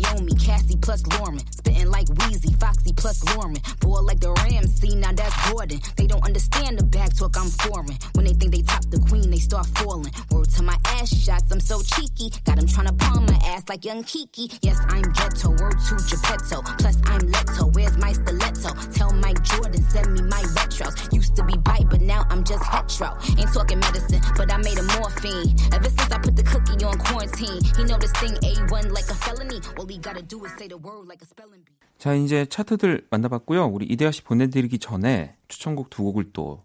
Naomi, 0.00 0.34
Cassie 0.34 0.76
plus 0.76 1.02
Lauren. 1.18 1.38
Spitting 1.78 1.92
like 1.92 2.08
Wheezy, 2.18 2.52
Foxy 2.54 2.92
plus 2.92 3.22
Lauren. 3.36 3.56
Boy 3.80 4.00
like 4.00 4.20
the 4.20 4.32
Ramsey, 4.32 4.96
now 4.96 5.12
that's 5.12 5.50
Gordon. 5.50 5.80
They 5.96 6.06
don't 6.06 6.24
understand 6.24 6.78
the 6.78 6.84
back 6.84 7.14
talk, 7.14 7.36
I'm 7.36 7.50
foreign. 7.50 7.96
When 8.14 8.24
they 8.24 8.32
think 8.32 8.52
they 8.52 8.62
top 8.62 8.82
the 8.90 8.98
queen, 8.98 9.30
they 9.30 9.38
start 9.38 9.66
falling. 9.78 10.12
Word 10.30 10.50
to 10.50 10.62
my 10.62 10.76
ass 10.86 11.14
shots, 11.14 11.52
I'm 11.52 11.60
so 11.60 11.80
cheeky. 11.82 12.30
Got 12.44 12.56
them 12.56 12.66
trying 12.66 12.88
to 12.88 12.94
palm 12.94 13.26
my 13.26 13.38
ass 13.44 13.62
like 13.68 13.84
young 13.84 14.02
Kiki. 14.02 14.50
Yes, 14.62 14.78
I'm 14.88 15.02
ghetto, 15.12 15.50
word 15.50 15.78
to 15.88 15.94
Geppetto. 16.08 16.62
Plus, 16.78 16.96
I'm 17.04 17.20
Leto, 17.20 17.70
where's 17.72 17.96
my 17.96 18.12
stiletto? 18.12 18.74
Tell 18.92 19.12
Mike 19.12 19.42
Jordan, 19.42 19.82
send 19.90 20.14
me 20.14 20.22
my 20.22 20.42
retros. 20.58 21.12
Used 21.12 21.36
to 21.36 21.44
be 21.44 21.56
bite, 21.58 21.88
but 21.90 22.00
now 22.00 22.26
I'm 22.30 22.42
just 22.42 22.64
hetero. 22.64 23.16
Ain't 23.38 23.52
talking 23.52 23.78
medicine, 23.78 24.20
but 24.36 24.52
I 24.52 24.56
made 24.56 24.78
a 24.78 24.86
morphine. 24.98 25.54
Ever 25.72 25.88
since 25.88 26.10
I 26.10 26.18
put 26.18 26.34
the 26.34 26.42
cookie 26.42 26.84
on 26.84 26.98
quarantine, 26.98 27.62
he 27.76 27.84
know 27.84 27.98
this 27.98 28.12
thing 28.12 28.34
A1 28.34 28.90
like 28.90 29.08
a 29.10 29.14
felony. 29.14 29.60
All 29.78 29.86
he 29.86 29.98
gotta 29.98 30.22
do 30.22 30.44
is 30.44 30.52
say 30.58 30.68
the 30.68 30.76
word 30.76 31.06
like 31.06 31.22
a 31.22 31.26
spelling 31.26 31.60
bee. 31.64 31.67
자 31.98 32.14
이제 32.14 32.46
차트들 32.46 33.08
만나봤고요. 33.10 33.66
우리 33.66 33.84
이대하 33.86 34.12
씨 34.12 34.22
보내드리기 34.22 34.78
전에 34.78 35.36
추천곡 35.48 35.90
두 35.90 36.04
곡을 36.04 36.32
또 36.32 36.64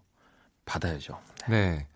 받아야죠. 0.65 1.19
네. 1.49 1.87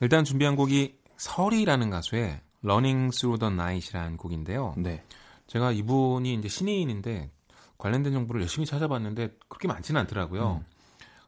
일단 0.00 0.24
준비한 0.24 0.56
곡이 0.56 0.98
설이라는 1.18 1.90
가수의 1.90 2.40
Running 2.64 3.14
Through 3.14 3.38
the 3.38 3.52
Night이라는 3.52 4.16
곡인데요. 4.16 4.74
네. 4.78 5.04
제가 5.46 5.72
이분이 5.72 6.34
이제 6.34 6.48
신인인데 6.48 7.30
관련된 7.76 8.12
정보를 8.12 8.40
열심히 8.40 8.66
찾아봤는데 8.66 9.36
그렇게 9.48 9.68
많지는 9.68 10.00
않더라고요. 10.02 10.64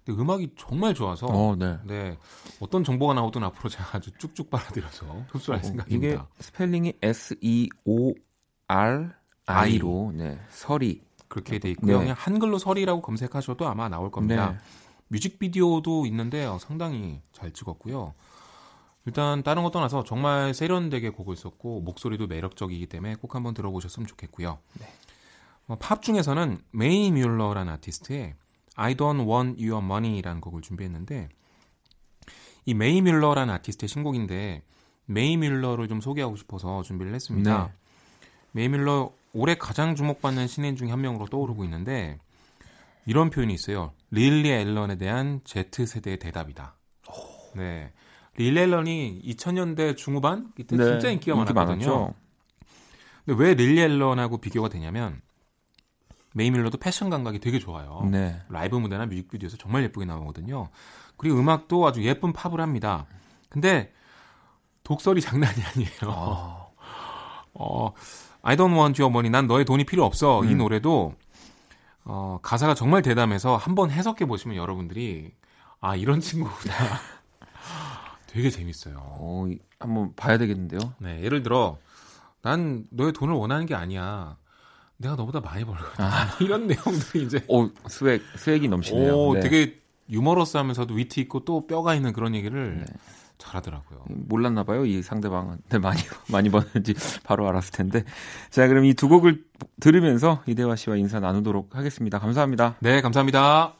근데 0.04 0.20
음악이 0.20 0.54
정말 0.56 0.94
좋아서 0.94 1.26
어, 1.26 1.54
네. 1.56 1.78
네 1.84 2.18
어떤 2.60 2.82
정보가 2.82 3.14
나오든 3.14 3.44
앞으로 3.44 3.68
제가 3.68 3.98
아주 3.98 4.10
쭉쭉 4.18 4.50
빨아들여서 4.50 5.26
흡수할 5.28 5.58
어, 5.58 5.60
이게 5.60 5.68
생각입니다. 5.68 6.28
스펠링이 6.40 6.94
S 7.02 7.36
E 7.40 7.68
O 7.84 8.14
R 8.68 9.10
I로 9.46 10.12
네 10.14 10.40
서리 10.50 11.02
그렇게 11.32 11.58
돼 11.58 11.70
있고요. 11.70 11.94
네. 11.94 12.04
그냥 12.04 12.16
한글로 12.18 12.58
서리라고 12.58 13.00
검색하셔도 13.00 13.66
아마 13.66 13.88
나올 13.88 14.10
겁니다. 14.10 14.50
네. 14.50 14.58
뮤직비디오도 15.08 16.04
있는데요. 16.06 16.58
상당히 16.60 17.22
잘 17.32 17.52
찍었고요. 17.52 18.12
일단 19.06 19.42
다른 19.42 19.62
것 19.62 19.70
떠나서 19.70 20.04
정말 20.04 20.52
세련되게 20.52 21.08
곡을 21.10 21.34
썼고 21.36 21.80
목소리도 21.80 22.26
매력적이기 22.26 22.86
때문에 22.86 23.16
꼭 23.16 23.34
한번 23.34 23.54
들어보셨으면 23.54 24.06
좋겠고요. 24.06 24.58
어, 25.68 25.76
팝 25.80 26.02
중에서는 26.02 26.60
메이 26.70 27.10
뮬러라는 27.10 27.72
아티스트의 27.74 28.34
I 28.76 28.94
Don't 28.94 29.26
Want 29.26 29.66
Your 29.66 29.84
Money라는 29.84 30.40
곡을 30.40 30.60
준비했는데 30.60 31.30
이 32.66 32.74
메이 32.74 33.00
뮬러라는 33.00 33.52
아티스트의 33.54 33.88
신곡인데 33.88 34.62
메이 35.06 35.36
뮬러를 35.36 35.88
좀 35.88 36.00
소개하고 36.00 36.36
싶어서 36.36 36.82
준비를 36.82 37.14
했습니다. 37.14 37.66
네. 37.66 37.72
메이 38.52 38.68
뮬러 38.68 39.12
올해 39.32 39.54
가장 39.54 39.94
주목받는 39.94 40.46
신인 40.46 40.76
중에 40.76 40.90
한 40.90 41.00
명으로 41.00 41.26
떠오르고 41.26 41.64
있는데 41.64 42.18
이런 43.06 43.30
표현이 43.30 43.52
있어요. 43.54 43.92
릴리 44.10 44.50
앨런에 44.50 44.96
대한 44.96 45.40
Z세대의 45.44 46.18
대답이다. 46.18 46.76
네. 47.56 47.92
릴리 48.36 48.60
앨런이 48.60 49.22
2000년대 49.24 49.96
중후반 49.96 50.52
이때 50.58 50.76
네, 50.76 50.84
진짜 50.84 51.10
인기가 51.10 51.36
많았거든요. 51.36 51.86
많았죠. 51.86 52.14
근데 53.24 53.42
왜 53.42 53.54
릴리 53.54 53.80
앨런하고 53.80 54.38
비교가 54.38 54.68
되냐면 54.68 55.20
메이 56.34 56.50
뮬러도 56.50 56.78
패션 56.78 57.10
감각이 57.10 57.40
되게 57.40 57.58
좋아요. 57.58 58.08
네. 58.10 58.40
라이브 58.48 58.76
무대나 58.76 59.06
뮤직비디오에서 59.06 59.56
정말 59.58 59.82
예쁘게 59.84 60.06
나오거든요. 60.06 60.68
그리고 61.16 61.38
음악도 61.38 61.86
아주 61.86 62.02
예쁜 62.04 62.32
팝을 62.32 62.60
합니다. 62.60 63.06
근데 63.48 63.92
독설이 64.82 65.20
장난이 65.22 65.62
아니에요. 65.62 66.70
어, 67.54 67.92
I 68.42 68.56
don't 68.56 68.74
want 68.76 69.00
your 69.00 69.10
money. 69.12 69.30
난 69.30 69.46
너의 69.46 69.64
돈이 69.64 69.84
필요 69.84 70.04
없어. 70.04 70.44
이 70.44 70.48
음. 70.52 70.58
노래도 70.58 71.14
어, 72.04 72.38
가사가 72.42 72.74
정말 72.74 73.02
대담해서 73.02 73.56
한번 73.56 73.90
해석해 73.90 74.26
보시면 74.26 74.56
여러분들이 74.56 75.32
아 75.80 75.94
이런 75.96 76.18
친구구나. 76.20 76.74
되게 78.26 78.50
재밌어요. 78.50 78.96
어, 78.98 79.46
이- 79.48 79.58
한번 79.78 80.14
봐야 80.16 80.38
되겠는데요. 80.38 80.80
네, 80.98 81.22
예를 81.22 81.42
들어 81.42 81.78
난 82.40 82.84
너의 82.90 83.12
돈을 83.12 83.34
원하는 83.34 83.66
게 83.66 83.74
아니야. 83.74 84.36
내가 84.96 85.16
너보다 85.16 85.40
많이 85.40 85.64
벌거든. 85.64 86.04
이런 86.40 86.66
내용들이 86.66 87.24
이제 87.24 87.44
오, 87.48 87.68
swag, 87.88 88.22
swag이 88.36 88.68
넘치네요. 88.68 89.14
오, 89.16 89.34
네. 89.34 89.40
되게 89.40 89.80
유머러스하면서도 90.08 90.94
위트 90.94 91.20
있고 91.20 91.44
또 91.44 91.66
뼈가 91.66 91.94
있는 91.94 92.12
그런 92.12 92.34
얘기를 92.34 92.78
네. 92.78 92.84
잘하더라고요. 93.42 94.04
몰랐나 94.08 94.64
봐요. 94.64 94.86
이 94.86 95.02
상대방한테 95.02 95.78
많이 95.78 96.00
많이 96.30 96.50
버는지 96.50 96.94
바로 97.24 97.46
알았을 97.48 97.72
텐데. 97.72 98.04
자, 98.50 98.68
그럼 98.68 98.84
이 98.84 98.94
두 98.94 99.08
곡을 99.08 99.44
들으면서 99.80 100.42
이대화 100.46 100.76
씨와 100.76 100.96
인사 100.96 101.18
나누도록 101.18 101.74
하겠습니다. 101.74 102.20
감사합니다. 102.20 102.76
네, 102.80 103.00
감사합니다. 103.00 103.74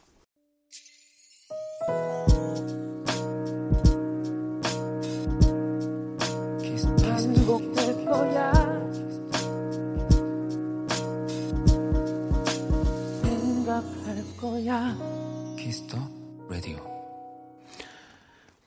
거야 14.43 15.12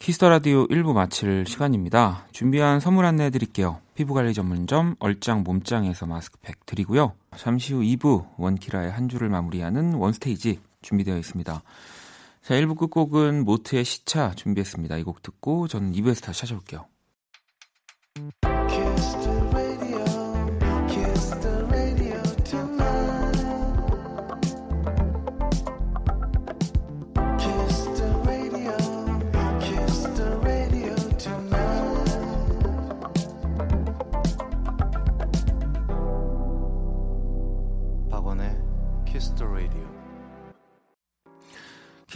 키스 0.06 0.20
더 0.20 0.28
라디오 0.28 0.68
1부 0.68 0.92
마칠 0.92 1.46
시간입니다. 1.48 2.28
준비한 2.30 2.78
선물 2.78 3.06
안내해 3.06 3.30
드릴게요. 3.30 3.80
피부관리 3.96 4.34
전문점 4.34 4.94
얼짱 5.00 5.42
몸짱에서 5.42 6.06
마스크팩 6.06 6.64
드리고요. 6.64 7.14
잠시 7.36 7.74
후 7.74 7.80
2부 7.80 8.24
원키라의 8.38 8.92
한 8.92 9.08
주를 9.08 9.28
마무리하는 9.28 9.94
원스테이지 9.94 10.60
준비되어 10.82 11.18
있습니다. 11.18 11.60
자, 12.40 12.54
1부 12.54 12.78
끝곡은 12.78 13.44
모트의 13.44 13.84
시차 13.84 14.30
준비했습니다. 14.36 14.96
이 14.98 15.02
곡 15.02 15.22
듣고 15.22 15.66
저는 15.66 15.90
2부에서 15.94 16.22
다시 16.22 16.42
찾아올게요. 16.42 16.86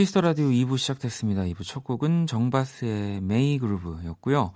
키스 0.01 0.15
더 0.15 0.23
라디오 0.23 0.47
2부 0.47 0.79
시작됐습니다. 0.79 1.43
2부 1.43 1.63
첫 1.63 1.85
곡은 1.85 2.27
정바스의 2.27 3.21
메이 3.21 3.59
그루브였고요. 3.59 4.55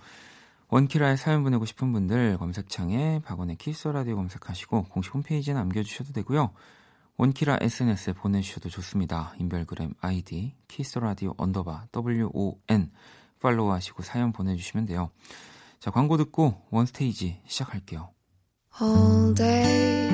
원키라에 0.68 1.16
사연 1.16 1.42
보내고 1.42 1.66
싶은 1.66 1.92
분들 1.92 2.38
검색창에 2.38 3.20
박원의 3.26 3.56
키스 3.56 3.79
더 3.79 3.92
라디오 3.92 4.16
검색하시고 4.16 4.84
공식 4.84 5.12
홈페이지에 5.12 5.52
남겨주셔도 5.52 6.14
되고요. 6.14 6.50
원키라 7.18 7.58
SNS에 7.60 8.14
보내주셔도 8.14 8.70
좋습니다. 8.70 9.34
인별그램 9.38 9.92
아이디 10.00 10.54
키스 10.66 10.87
더 10.88 11.00
라디오 11.00 11.34
언더바 11.36 11.88
WON 11.94 12.90
팔로우하시고 13.40 14.02
사연 14.02 14.32
보내주시면 14.32 14.86
돼요. 14.86 15.10
자 15.78 15.90
광고 15.90 16.16
듣고 16.16 16.62
원스테이지 16.70 17.42
시작할게요. 17.44 18.08
All 18.80 19.34
day. 19.34 20.08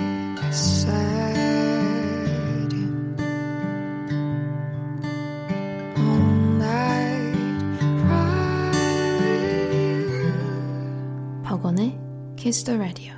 Kiss 12.51 12.65
the 12.65 12.81
Radio. 12.81 13.15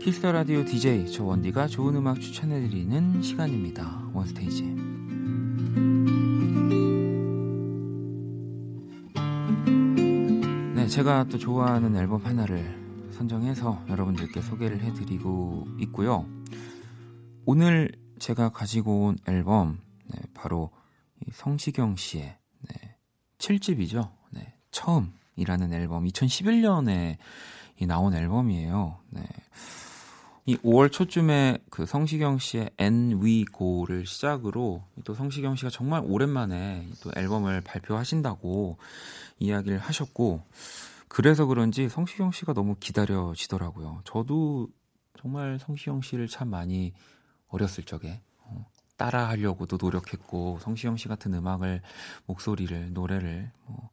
키스 0.00 0.19
더 0.19 0.30
라디오 0.30 0.64
DJ 0.64 1.10
저 1.10 1.24
원디가 1.24 1.66
좋은 1.66 1.96
음악 1.96 2.20
추천해 2.20 2.60
드리는 2.60 3.20
시간입니다. 3.20 4.08
원스테이지. 4.14 4.62
네, 10.76 10.86
제가 10.86 11.24
또 11.24 11.38
좋아하는 11.38 11.96
앨범 11.96 12.24
하나를 12.24 12.86
선정해서 13.10 13.82
여러분들께 13.88 14.42
소개를 14.42 14.80
해드리고 14.82 15.66
있고요. 15.80 16.35
오늘 17.48 17.92
제가 18.18 18.48
가지고 18.48 19.04
온 19.04 19.18
앨범 19.28 19.78
네, 20.08 20.18
바로 20.34 20.72
이 21.24 21.30
성시경 21.32 21.94
씨의 21.94 22.36
네, 22.68 22.96
7집이죠. 23.38 24.10
네, 24.32 24.52
처음이라는 24.72 25.72
앨범 25.72 26.06
2011년에 26.06 27.18
이 27.78 27.86
나온 27.86 28.14
앨범이에요. 28.14 28.98
네. 29.10 29.22
이 30.44 30.56
5월 30.56 30.90
초쯤에 30.90 31.58
그 31.70 31.86
성시경 31.86 32.38
씨의 32.38 32.70
N 32.78 33.20
We 33.22 33.44
Go를 33.56 34.06
시작으로 34.06 34.82
또 35.04 35.14
성시경 35.14 35.54
씨가 35.54 35.70
정말 35.70 36.02
오랜만에 36.04 36.84
또 37.00 37.12
앨범을 37.14 37.60
발표하신다고 37.60 38.76
이야기를 39.38 39.78
하셨고 39.78 40.42
그래서 41.06 41.46
그런지 41.46 41.88
성시경 41.88 42.32
씨가 42.32 42.54
너무 42.54 42.74
기다려지더라고요. 42.80 44.02
저도 44.04 44.68
정말 45.20 45.60
성시경 45.60 46.02
씨를 46.02 46.26
참 46.26 46.48
많이 46.48 46.92
어렸을 47.56 47.84
적에 47.84 48.20
어, 48.38 48.66
따라 48.96 49.28
하려고도 49.28 49.78
노력했고 49.80 50.58
성시경 50.60 50.96
씨 50.96 51.08
같은 51.08 51.34
음악을 51.34 51.82
목소리를 52.26 52.92
노래를 52.92 53.50
뭐, 53.66 53.90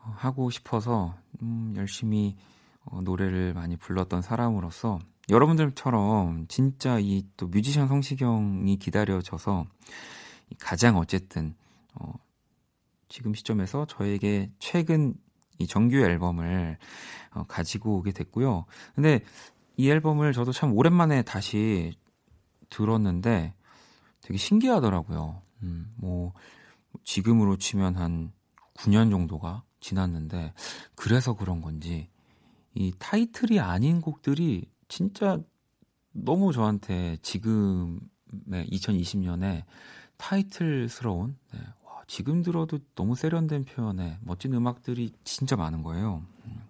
어, 0.00 0.14
하고 0.16 0.50
싶어서 0.50 1.16
음, 1.42 1.74
열심히 1.76 2.36
어, 2.84 3.00
노래를 3.02 3.52
많이 3.54 3.76
불렀던 3.76 4.22
사람으로서 4.22 4.98
여러분들처럼 5.28 6.46
진짜 6.48 6.98
이 6.98 7.22
또 7.36 7.46
뮤지션 7.48 7.86
성시경이 7.86 8.78
기다려져서 8.78 9.66
가장 10.58 10.96
어쨌든 10.96 11.54
어, 11.94 12.12
지금 13.08 13.34
시점에서 13.34 13.86
저에게 13.86 14.50
최근 14.58 15.14
이 15.58 15.66
정규 15.66 15.98
앨범을 15.98 16.78
어, 17.34 17.44
가지고 17.46 17.96
오게 17.98 18.12
됐고요. 18.12 18.64
근데 18.94 19.20
이 19.76 19.90
앨범을 19.90 20.32
저도 20.32 20.52
참 20.52 20.72
오랜만에 20.72 21.22
다시 21.22 21.96
들었는데 22.70 23.54
되게 24.20 24.38
신기하더라고요. 24.38 25.42
음, 25.62 25.92
뭐 25.96 26.32
지금으로 27.04 27.56
치면 27.56 27.96
한 27.96 28.32
9년 28.74 29.10
정도가 29.10 29.64
지났는데 29.80 30.52
그래서 30.94 31.34
그런 31.34 31.60
건지 31.60 32.08
이 32.74 32.92
타이틀이 32.98 33.60
아닌 33.60 34.00
곡들이 34.00 34.70
진짜 34.88 35.40
너무 36.12 36.52
저한테 36.52 37.16
지금의 37.22 38.00
2020년에 38.70 39.64
타이틀스러운 40.16 41.36
네, 41.52 41.60
와, 41.84 42.02
지금 42.06 42.42
들어도 42.42 42.78
너무 42.94 43.14
세련된 43.14 43.64
표현에 43.64 44.18
멋진 44.20 44.52
음악들이 44.54 45.12
진짜 45.24 45.56
많은 45.56 45.82
거예요. 45.82 46.24
음. 46.46 46.62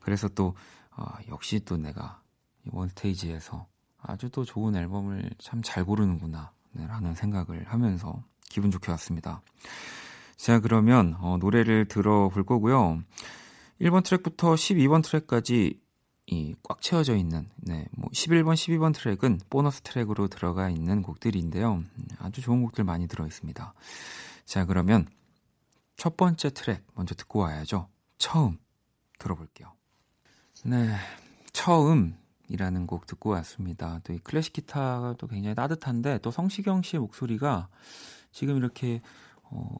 그래서 0.00 0.28
또 0.28 0.54
어, 0.96 1.04
역시 1.28 1.60
또 1.64 1.76
내가 1.76 2.22
원스테이지에서 2.70 3.66
아주 4.02 4.30
또 4.30 4.44
좋은 4.44 4.74
앨범을 4.76 5.30
참 5.38 5.62
잘 5.62 5.84
고르는구나 5.84 6.52
네, 6.72 6.86
라는 6.86 7.14
생각을 7.14 7.64
하면서 7.66 8.22
기분 8.48 8.70
좋게 8.70 8.90
왔습니다. 8.92 9.42
자 10.36 10.60
그러면 10.60 11.16
어, 11.20 11.36
노래를 11.38 11.86
들어볼 11.86 12.44
거고요. 12.44 13.02
1번 13.80 14.04
트랙부터 14.04 14.54
12번 14.54 15.02
트랙까지 15.02 15.80
이꽉 16.26 16.80
채워져 16.80 17.16
있는 17.16 17.48
네, 17.56 17.86
뭐 17.92 18.08
11번, 18.10 18.54
12번 18.54 18.94
트랙은 18.94 19.40
보너스 19.50 19.80
트랙으로 19.82 20.28
들어가 20.28 20.70
있는 20.70 21.02
곡들인데요. 21.02 21.74
음, 21.74 22.08
아주 22.18 22.40
좋은 22.40 22.62
곡들 22.62 22.84
많이 22.84 23.08
들어 23.08 23.26
있습니다. 23.26 23.74
자, 24.44 24.64
그러면 24.64 25.06
첫 25.96 26.16
번째 26.16 26.50
트랙 26.50 26.84
먼저 26.94 27.14
듣고 27.14 27.40
와야죠. 27.40 27.88
처음 28.18 28.58
들어볼게요. 29.18 29.72
네, 30.64 30.94
처음 31.52 32.16
이라는 32.50 32.86
곡 32.86 33.06
듣고 33.06 33.30
왔습니다. 33.30 34.00
또 34.04 34.12
이 34.12 34.18
클래식 34.18 34.52
기타가 34.52 35.14
또 35.18 35.26
굉장히 35.26 35.54
따뜻한데 35.54 36.18
또 36.18 36.30
성시경 36.30 36.82
씨의 36.82 37.00
목소리가 37.00 37.68
지금 38.32 38.56
이렇게 38.56 39.00
어, 39.44 39.76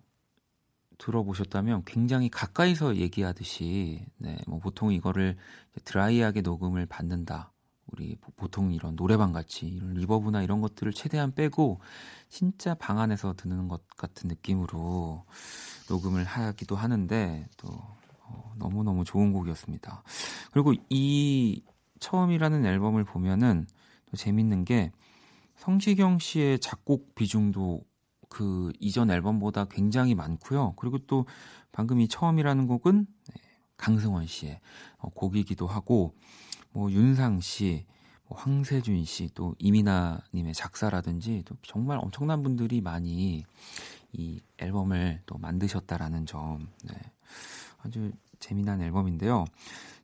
들어보셨다면 0.98 1.84
굉장히 1.86 2.28
가까이서 2.28 2.96
얘기하듯이 2.96 4.04
네, 4.18 4.38
뭐 4.46 4.58
보통 4.58 4.92
이거를 4.92 5.36
드라이하게 5.84 6.42
녹음을 6.42 6.86
받는다. 6.86 7.52
우리 7.92 8.16
보통 8.36 8.72
이런 8.72 8.94
노래방 8.94 9.32
같이 9.32 9.66
이런 9.66 9.94
리버브나 9.94 10.42
이런 10.42 10.60
것들을 10.60 10.92
최대한 10.92 11.34
빼고 11.34 11.80
진짜 12.28 12.74
방 12.74 13.00
안에서 13.00 13.34
듣는 13.36 13.66
것 13.66 13.88
같은 13.96 14.28
느낌으로 14.28 15.24
녹음을 15.88 16.22
하기도 16.22 16.76
하는데 16.76 17.48
또 17.56 17.68
어, 18.22 18.52
너무너무 18.58 19.04
좋은 19.04 19.32
곡이었습니다. 19.32 20.04
그리고 20.52 20.72
이 20.88 21.62
처음이라는 22.00 22.64
앨범을 22.66 23.04
보면은 23.04 23.66
또 24.06 24.16
재밌는 24.16 24.64
게 24.64 24.92
성시경 25.56 26.18
씨의 26.18 26.58
작곡 26.58 27.14
비중도 27.14 27.84
그 28.28 28.72
이전 28.80 29.10
앨범보다 29.10 29.66
굉장히 29.66 30.14
많고요. 30.14 30.74
그리고 30.76 30.98
또 31.06 31.26
방금 31.72 32.00
이 32.00 32.08
처음이라는 32.08 32.66
곡은 32.66 33.06
네, 33.06 33.42
강승원 33.76 34.26
씨의 34.26 34.60
어, 34.98 35.10
곡이기도 35.10 35.66
하고 35.66 36.14
뭐 36.72 36.90
윤상 36.90 37.40
씨, 37.40 37.84
뭐 38.26 38.38
황세준 38.38 39.04
씨, 39.04 39.28
또 39.34 39.54
이미나 39.58 40.20
님의 40.32 40.54
작사라든지 40.54 41.42
또 41.44 41.56
정말 41.62 41.98
엄청난 41.98 42.42
분들이 42.42 42.80
많이 42.80 43.44
이 44.12 44.40
앨범을 44.58 45.22
또 45.26 45.36
만드셨다라는 45.38 46.26
점. 46.26 46.68
네. 46.84 46.94
아주 47.78 48.12
재미난 48.38 48.80
앨범인데요. 48.80 49.44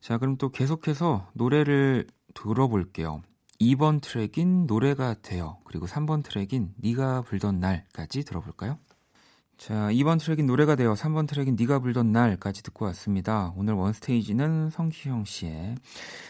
자, 0.07 0.19
그럼 0.19 0.37
또 0.37 0.51
계속해서 0.51 1.29
노래를 1.33 2.07
들어볼게요. 2.33 3.23
2번 3.61 4.01
트랙인 4.01 4.69
노래가 4.69 5.15
되어. 5.15 5.59
그리고 5.65 5.87
3번 5.87 6.23
트랙인 6.23 6.75
네가 6.77 7.23
불던 7.23 7.59
날까지 7.59 8.23
들어볼까요? 8.23 8.79
자, 9.59 9.89
2번 9.91 10.21
트랙인 10.21 10.47
노래가 10.47 10.77
되어 10.77 10.95
3번 10.95 11.27
트랙인 11.27 11.57
네가 11.59 11.81
불던 11.81 12.13
날까지 12.13 12.63
듣고 12.63 12.85
왔습니다. 12.85 13.53
오늘 13.57 13.75
원스테이지는 13.75 14.71
성시경 14.71 15.25
씨의 15.25 15.75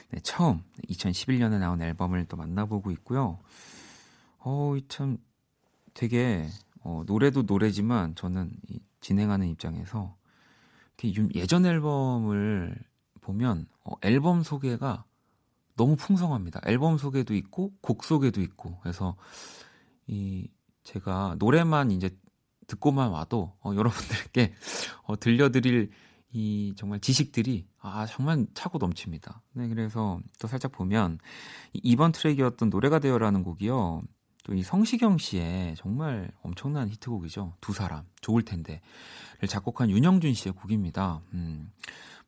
네, 0.08 0.20
처음 0.22 0.62
2011년에 0.88 1.58
나온 1.58 1.82
앨범을 1.82 2.24
또 2.30 2.38
만나보고 2.38 2.90
있고요. 2.92 3.38
어, 4.38 4.74
참 4.88 5.18
되게 5.92 6.48
어, 6.80 7.02
노래도 7.04 7.42
노래지만 7.42 8.14
저는 8.14 8.52
이 8.70 8.80
진행하는 9.02 9.48
입장에서 9.48 10.16
예전 11.34 11.66
앨범을 11.66 12.74
보면 13.26 13.66
어, 13.84 13.92
앨범 14.02 14.42
소개가 14.42 15.04
너무 15.76 15.96
풍성합니다. 15.96 16.60
앨범 16.64 16.96
소개도 16.96 17.34
있고 17.34 17.74
곡 17.82 18.04
소개도 18.04 18.40
있고 18.40 18.78
그래서 18.80 19.16
이 20.06 20.48
제가 20.84 21.36
노래만 21.38 21.90
이제 21.90 22.16
듣고만 22.66 23.10
와도 23.10 23.52
어, 23.60 23.74
여러분들께 23.74 24.54
어, 25.04 25.18
들려드릴 25.18 25.90
이 26.32 26.74
정말 26.76 27.00
지식들이 27.00 27.66
아 27.78 28.06
정말 28.06 28.46
차고 28.54 28.78
넘칩니다. 28.78 29.42
네, 29.52 29.68
그래서 29.68 30.20
또 30.38 30.48
살짝 30.48 30.72
보면 30.72 31.18
이번 31.72 32.12
트랙이었던 32.12 32.68
노래가 32.68 32.98
되어라는 32.98 33.42
곡이요. 33.42 34.02
또 34.46 34.54
이 34.54 34.62
성시경 34.62 35.18
씨의 35.18 35.74
정말 35.76 36.30
엄청난 36.40 36.88
히트곡이죠. 36.88 37.54
두 37.60 37.72
사람, 37.72 38.04
좋을 38.20 38.42
텐데. 38.44 38.80
를 39.40 39.48
작곡한 39.48 39.90
윤영준 39.90 40.34
씨의 40.34 40.54
곡입니다. 40.54 41.20
음, 41.34 41.72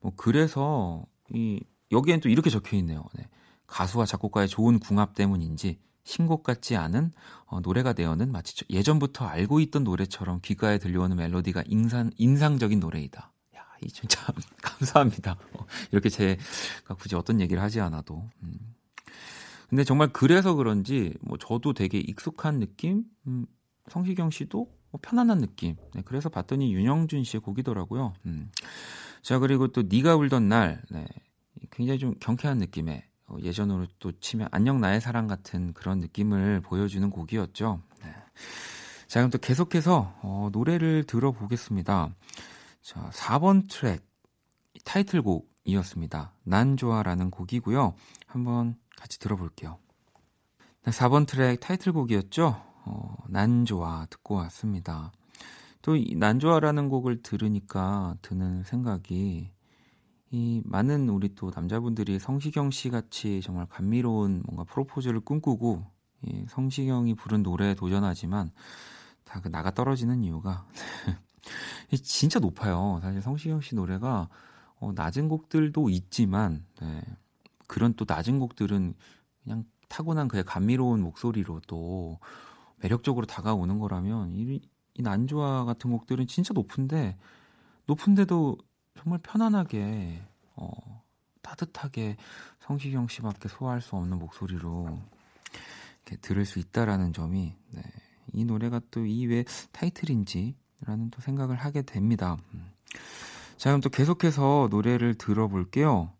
뭐, 0.01 0.11
그래서, 0.17 1.05
이, 1.33 1.61
여기엔 1.91 2.19
또 2.19 2.27
이렇게 2.27 2.49
적혀 2.49 2.75
있네요. 2.77 3.05
네. 3.15 3.29
가수와 3.67 4.05
작곡가의 4.05 4.49
좋은 4.49 4.79
궁합 4.79 5.15
때문인지, 5.15 5.79
신곡 6.03 6.43
같지 6.43 6.75
않은 6.75 7.11
어, 7.45 7.59
노래가 7.61 7.93
되어는 7.93 8.31
마치 8.31 8.65
예전부터 8.69 9.25
알고 9.25 9.59
있던 9.61 9.83
노래처럼 9.83 10.39
귀가에 10.41 10.77
들려오는 10.79 11.15
멜로디가 11.15 11.63
인상, 11.67 12.09
인상적인 12.17 12.79
노래이다. 12.79 13.31
야, 13.55 13.65
이 13.83 13.87
진짜 13.87 14.19
감사합니다. 14.61 15.37
어, 15.53 15.65
이렇게 15.91 16.09
제가 16.09 16.95
굳이 16.97 17.15
어떤 17.15 17.39
얘기를 17.39 17.61
하지 17.61 17.79
않아도. 17.79 18.27
음. 18.41 18.75
근데 19.69 19.83
정말 19.83 20.09
그래서 20.11 20.55
그런지 20.55 21.13
뭐 21.21 21.37
저도 21.37 21.73
되게 21.73 21.99
익숙한 21.99 22.59
느낌, 22.59 23.03
음, 23.27 23.45
성시경 23.87 24.31
씨도 24.31 24.67
뭐 24.91 24.99
편안한 25.01 25.39
느낌. 25.39 25.75
네, 25.93 26.01
그래서 26.03 26.29
봤더니 26.29 26.73
윤영준 26.73 27.23
씨의 27.23 27.41
곡이더라고요. 27.41 28.13
음. 28.25 28.51
자 29.21 29.37
그리고 29.37 29.67
또 29.67 29.83
네가 29.83 30.15
울던 30.15 30.49
날, 30.49 30.81
네, 30.89 31.05
굉장히 31.71 31.99
좀 31.99 32.15
경쾌한 32.19 32.57
느낌의 32.57 33.03
어, 33.27 33.37
예전으로 33.41 33.85
또 33.99 34.11
치면 34.11 34.47
안녕 34.51 34.81
나의 34.81 35.01
사랑 35.01 35.27
같은 35.27 35.73
그런 35.73 35.99
느낌을 35.99 36.61
보여주는 36.61 37.07
곡이었죠. 37.09 37.81
네. 38.03 38.11
자 39.07 39.19
그럼 39.19 39.29
또 39.29 39.37
계속해서 39.37 40.15
어, 40.23 40.49
노래를 40.51 41.03
들어보겠습니다. 41.03 42.15
자 42.81 43.09
4번 43.11 43.69
트랙 43.69 44.03
타이틀곡 44.83 45.47
이었습니다. 45.65 46.33
난 46.43 46.77
좋아라는 46.77 47.31
곡이고요. 47.31 47.93
한번 48.25 48.75
같이 48.97 49.19
들어볼게요. 49.19 49.77
네, 50.83 50.91
4번 50.91 51.27
트랙 51.27 51.59
타이틀곡이었죠. 51.59 52.55
어, 52.85 53.15
난 53.27 53.65
좋아 53.65 54.05
듣고 54.09 54.35
왔습니다. 54.35 55.11
또 55.81 55.95
난 56.15 56.39
좋아라는 56.39 56.89
곡을 56.89 57.21
들으니까 57.23 58.15
드는 58.21 58.63
생각이 58.63 59.51
이 60.31 60.61
많은 60.65 61.09
우리 61.09 61.33
또 61.35 61.51
남자분들이 61.53 62.19
성시경 62.19 62.69
씨 62.71 62.89
같이 62.89 63.41
정말 63.41 63.65
감미로운 63.67 64.43
뭔가 64.45 64.63
프로포즈를 64.65 65.21
꿈꾸고 65.21 65.85
이 66.25 66.45
성시경이 66.49 67.15
부른 67.15 67.43
노래에 67.43 67.75
도전하지만 67.75 68.51
다 69.23 69.39
그 69.41 69.47
나가 69.47 69.71
떨어지는 69.71 70.23
이유가 70.23 70.67
진짜 72.03 72.39
높아요. 72.39 72.99
사실 73.01 73.21
성시경 73.21 73.61
씨 73.61 73.75
노래가 73.75 74.27
어, 74.79 74.91
낮은 74.93 75.27
곡들도 75.29 75.89
있지만 75.89 76.65
네. 76.81 77.01
그런 77.67 77.93
또 77.95 78.05
낮은 78.07 78.39
곡들은 78.39 78.93
그냥 79.43 79.65
타고난 79.87 80.27
그의 80.27 80.43
감미로운 80.43 81.01
목소리로 81.01 81.61
또 81.67 82.19
매력적으로 82.77 83.25
다가오는 83.25 83.79
거라면 83.79 84.31
이, 84.31 84.61
이 84.93 85.01
난조화 85.01 85.65
같은 85.65 85.91
곡들은 85.91 86.27
진짜 86.27 86.53
높은데 86.53 87.17
높은데도 87.87 88.57
정말 88.97 89.19
편안하게 89.19 90.21
어, 90.55 91.03
따뜻하게 91.41 92.17
성시경 92.59 93.07
씨밖에 93.07 93.49
소화할 93.49 93.81
수 93.81 93.95
없는 93.95 94.19
목소리로 94.19 94.99
이렇게 96.05 96.17
들을 96.21 96.45
수 96.45 96.59
있다라는 96.59 97.13
점이 97.13 97.55
네, 97.71 97.81
이 98.33 98.45
노래가 98.45 98.79
또 98.91 99.01
이 99.01 99.25
왜 99.27 99.43
타이틀인지라는 99.71 101.09
또 101.11 101.21
생각을 101.21 101.55
하게 101.55 101.81
됩니다. 101.81 102.37
음. 102.53 102.71
자 103.59 103.71
그럼 103.71 103.81
또 103.81 103.89
계속해서 103.89 104.69
노래를 104.71 105.15
들어볼게요. 105.15 106.13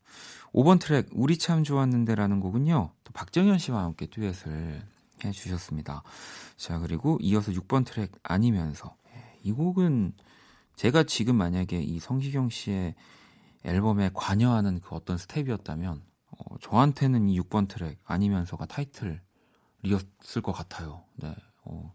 5번 0.51 0.77
트랙 0.77 1.07
우리 1.13 1.37
참 1.37 1.63
좋았는데라는 1.63 2.41
곡은요. 2.41 2.91
또 3.05 3.13
박정현 3.13 3.59
씨와 3.59 3.81
함께 3.81 4.07
듀엣을 4.07 4.83
해 5.23 5.31
주셨습니다. 5.31 6.03
자 6.57 6.79
그리고 6.79 7.17
이어서 7.21 7.53
6번 7.53 7.85
트랙 7.85 8.11
아니면서 8.23 8.93
예, 9.15 9.39
이 9.43 9.53
곡은 9.53 10.15
제가 10.75 11.03
지금 11.03 11.37
만약에 11.37 11.81
이 11.81 12.01
성시경 12.01 12.49
씨의 12.49 12.95
앨범에 13.63 14.11
관여하는 14.13 14.81
그 14.81 14.93
어떤 14.93 15.17
스텝이었다면 15.17 16.01
어, 16.31 16.57
저한테는 16.59 17.29
이 17.29 17.39
6번 17.39 17.69
트랙 17.69 17.99
아니면서가 18.03 18.65
타이틀이었을 18.65 20.41
것 20.43 20.51
같아요. 20.51 21.05
네. 21.15 21.33
어, 21.63 21.93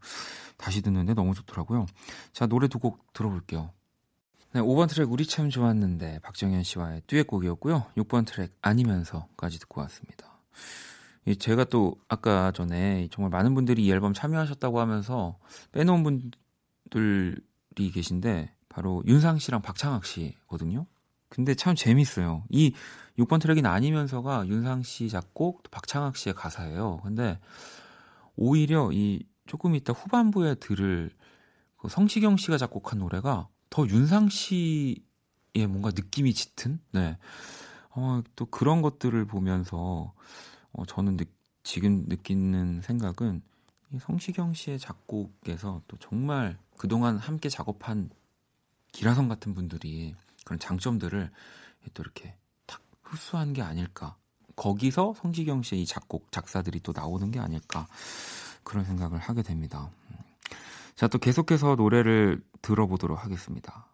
다시 0.57 0.81
듣는데 0.81 1.13
너무 1.13 1.35
좋더라고요. 1.35 1.85
자 2.33 2.47
노래 2.47 2.67
두 2.67 2.79
곡 2.79 3.13
들어볼게요. 3.13 3.73
네, 4.55 4.61
5번 4.61 4.89
트랙 4.89 5.11
우리 5.11 5.27
참 5.27 5.51
좋았는데 5.51 6.21
박정현 6.21 6.63
씨와의 6.63 7.03
듀엣곡이었고요. 7.09 7.87
6번 7.97 8.25
트랙 8.25 8.57
아니면서까지 8.63 9.59
듣고 9.59 9.81
왔습니다. 9.81 10.39
제가 11.41 11.65
또 11.65 11.97
아까 12.07 12.53
전에 12.53 13.09
정말 13.11 13.31
많은 13.31 13.57
분들이 13.57 13.85
이 13.85 13.91
앨범 13.91 14.13
참여하셨다고 14.13 14.79
하면서 14.79 15.41
빼놓은 15.73 16.05
분들이 16.05 17.91
계신데 17.93 18.55
바로 18.69 19.03
윤상 19.09 19.41
씨랑 19.41 19.61
박창학 19.61 20.05
씨거든요. 20.05 20.87
근데 21.29 21.57
참 21.57 21.75
재밌어요. 21.75 22.45
이 22.49 22.75
6번 23.19 23.41
트랙이 23.41 23.61
아니면서가 23.67 24.47
윤상 24.47 24.85
씨 24.85 25.09
작곡, 25.09 25.69
박창학 25.73 26.17
씨의 26.17 26.35
가사예요. 26.37 27.01
근데 27.03 27.41
오히려 28.37 28.91
이 28.93 29.27
조금 29.47 29.75
이따 29.75 29.93
후반부에 29.93 30.55
들을 30.55 31.11
그 31.77 31.89
성시경 31.89 32.37
씨가 32.37 32.57
작곡한 32.57 33.01
노래가 33.01 33.49
더 33.75 33.85
윤상 33.89 34.29
씨의 34.29 35.67
뭔가 35.69 35.91
느낌이 35.91 36.33
짙은 36.33 36.79
네. 36.93 37.19
어, 37.91 38.23
또 38.37 38.47
그런 38.47 38.83
것들을 38.83 39.25
보면서 39.25 40.15
어, 40.71 40.87
저는 40.87 41.17
느, 41.17 41.25
지금 41.65 42.05
느끼는 42.07 42.83
생각은 42.83 43.43
이 43.91 43.99
성시경 43.99 44.55
씨의 44.55 44.79
작곡에서 44.79 45.83
또 45.89 45.97
정말 45.97 46.57
그동안 46.77 47.19
함께 47.19 47.49
작업한 47.49 48.11
기라성 48.93 49.27
같은 49.27 49.55
분들이 49.55 50.15
그런 50.45 50.61
장점들을 50.61 51.33
또 51.95 52.03
이렇게 52.05 52.37
탁 52.67 52.81
흡수한 53.03 53.55
게 53.55 53.63
아닐까. 53.63 54.17
거기서 54.55 55.15
성시경 55.21 55.65
씨의 55.65 55.83
이 55.83 55.87
작곡, 55.87 56.31
작사들이 56.31 56.79
또 56.79 56.93
나오는 56.95 57.29
게 57.33 57.41
아닐까. 57.41 57.89
그런 58.63 58.85
생각을 58.85 59.19
하게 59.19 59.43
됩니다. 59.43 59.91
자, 60.97 61.09
또 61.09 61.19
계속해서 61.19 61.75
노래를 61.77 62.43
들어보도록 62.63 63.25
하겠습니다. 63.25 63.89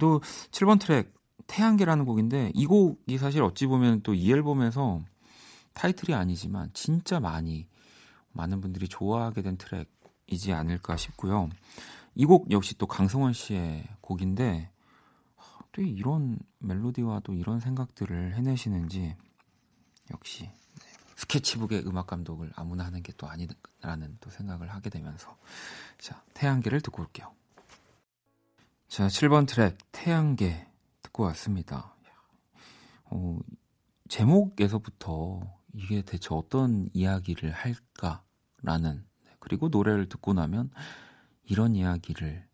또 0.00 0.20
7번 0.50 0.80
트랙 0.80 1.14
태양계라는 1.46 2.04
곡인데 2.04 2.50
이 2.54 2.66
곡이 2.66 3.18
사실 3.18 3.42
어찌 3.42 3.66
보면 3.66 4.02
또 4.02 4.12
이 4.14 4.32
앨범에서 4.32 5.00
타이틀이 5.74 6.14
아니지만 6.14 6.70
진짜 6.72 7.20
많이 7.20 7.68
많은 8.32 8.60
분들이 8.60 8.88
좋아하게 8.88 9.42
된 9.42 9.56
트랙이지 9.56 10.52
않을까 10.52 10.96
싶고요. 10.96 11.48
이 12.14 12.24
곡 12.26 12.50
역시 12.50 12.76
또 12.78 12.86
강성원 12.86 13.32
씨의 13.34 13.84
곡인데 14.00 14.70
또 15.72 15.82
이런 15.82 16.38
멜로디와 16.60 17.20
또 17.20 17.34
이런 17.34 17.60
생각들을 17.60 18.34
해내시는지 18.34 19.14
역시 20.10 20.50
스케치북의 21.16 21.86
음악 21.86 22.06
감독을 22.06 22.52
아무나 22.54 22.84
하는 22.84 23.02
게 23.02 23.12
또 23.16 23.28
아니라는 23.28 24.18
또 24.20 24.30
생각을 24.30 24.68
하게 24.68 24.90
되면서 24.90 25.36
자 25.98 26.22
태양계를 26.34 26.80
듣고 26.82 27.02
올게요. 27.02 27.32
자 28.88 29.06
7번 29.06 29.48
트랙 29.48 29.78
태양계 29.92 30.68
듣고 31.02 31.24
왔습니다. 31.24 31.94
어, 33.06 33.38
제목에서부터 34.08 35.40
이게 35.72 36.02
대체 36.02 36.28
어떤 36.30 36.88
이야기를 36.92 37.52
할까라는 37.52 39.04
네, 39.24 39.30
그리고 39.38 39.68
노래를 39.68 40.08
듣고 40.08 40.32
나면 40.34 40.70
이런 41.44 41.74
이야기를 41.74 42.46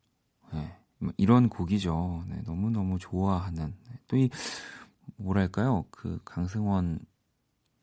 네, 0.53 0.79
이런 1.17 1.49
곡이죠. 1.49 2.25
네, 2.29 2.43
너무 2.45 2.71
너무 2.71 2.99
좋아하는 2.99 3.75
네, 3.89 3.99
또이 4.09 4.31
뭐랄까요 5.17 5.87
그 5.91 6.21
강승원 6.25 7.01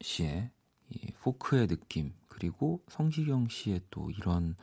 씨의 0.01 0.51
이 0.89 1.11
포크의 1.21 1.67
느낌 1.67 2.13
그리고 2.27 2.81
성시경 2.87 3.47
씨의 3.49 3.81
또 3.89 4.09
이런 4.11 4.55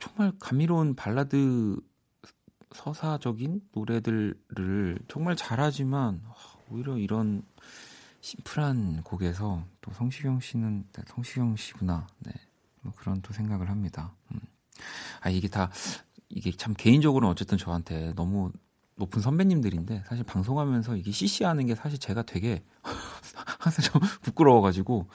정말 0.00 0.32
감미로운 0.38 0.94
발라드 0.94 1.76
서사적인 2.72 3.68
노래들을 3.72 4.98
정말 5.08 5.36
잘하지만 5.36 6.22
오히려 6.70 6.98
이런 6.98 7.42
심플한 8.20 9.02
곡에서 9.02 9.64
또 9.80 9.92
성시경 9.92 10.40
씨는 10.40 10.86
네, 10.92 11.02
성시경 11.06 11.56
씨구나 11.56 12.06
네, 12.20 12.32
뭐 12.80 12.92
그런 12.96 13.20
또 13.22 13.32
생각을 13.32 13.68
합니다. 13.68 14.14
음. 14.32 14.40
아 15.20 15.30
이게 15.30 15.48
다 15.48 15.70
이게 16.28 16.50
참 16.50 16.74
개인적으로 16.74 17.28
어쨌든 17.28 17.58
저한테 17.58 18.12
너무 18.14 18.50
높은 18.96 19.20
선배님들인데 19.20 20.04
사실 20.06 20.24
방송하면서 20.24 20.96
이게 20.96 21.10
CC하는 21.10 21.66
게 21.66 21.74
사실 21.74 21.98
제가 21.98 22.22
되게 22.22 22.62
항상 23.58 23.84
좀 23.84 24.02
부끄러워가지고 24.22 25.06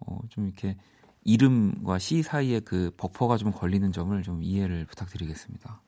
어, 0.00 0.18
좀 0.30 0.46
이렇게 0.46 0.76
이름과 1.24 1.98
씨 1.98 2.22
사이에 2.22 2.60
그 2.60 2.90
버퍼가 2.96 3.36
좀 3.36 3.52
걸리는 3.52 3.92
점을 3.92 4.20
좀 4.22 4.42
이해를 4.42 4.86
부탁드리겠습니다. 4.86 5.80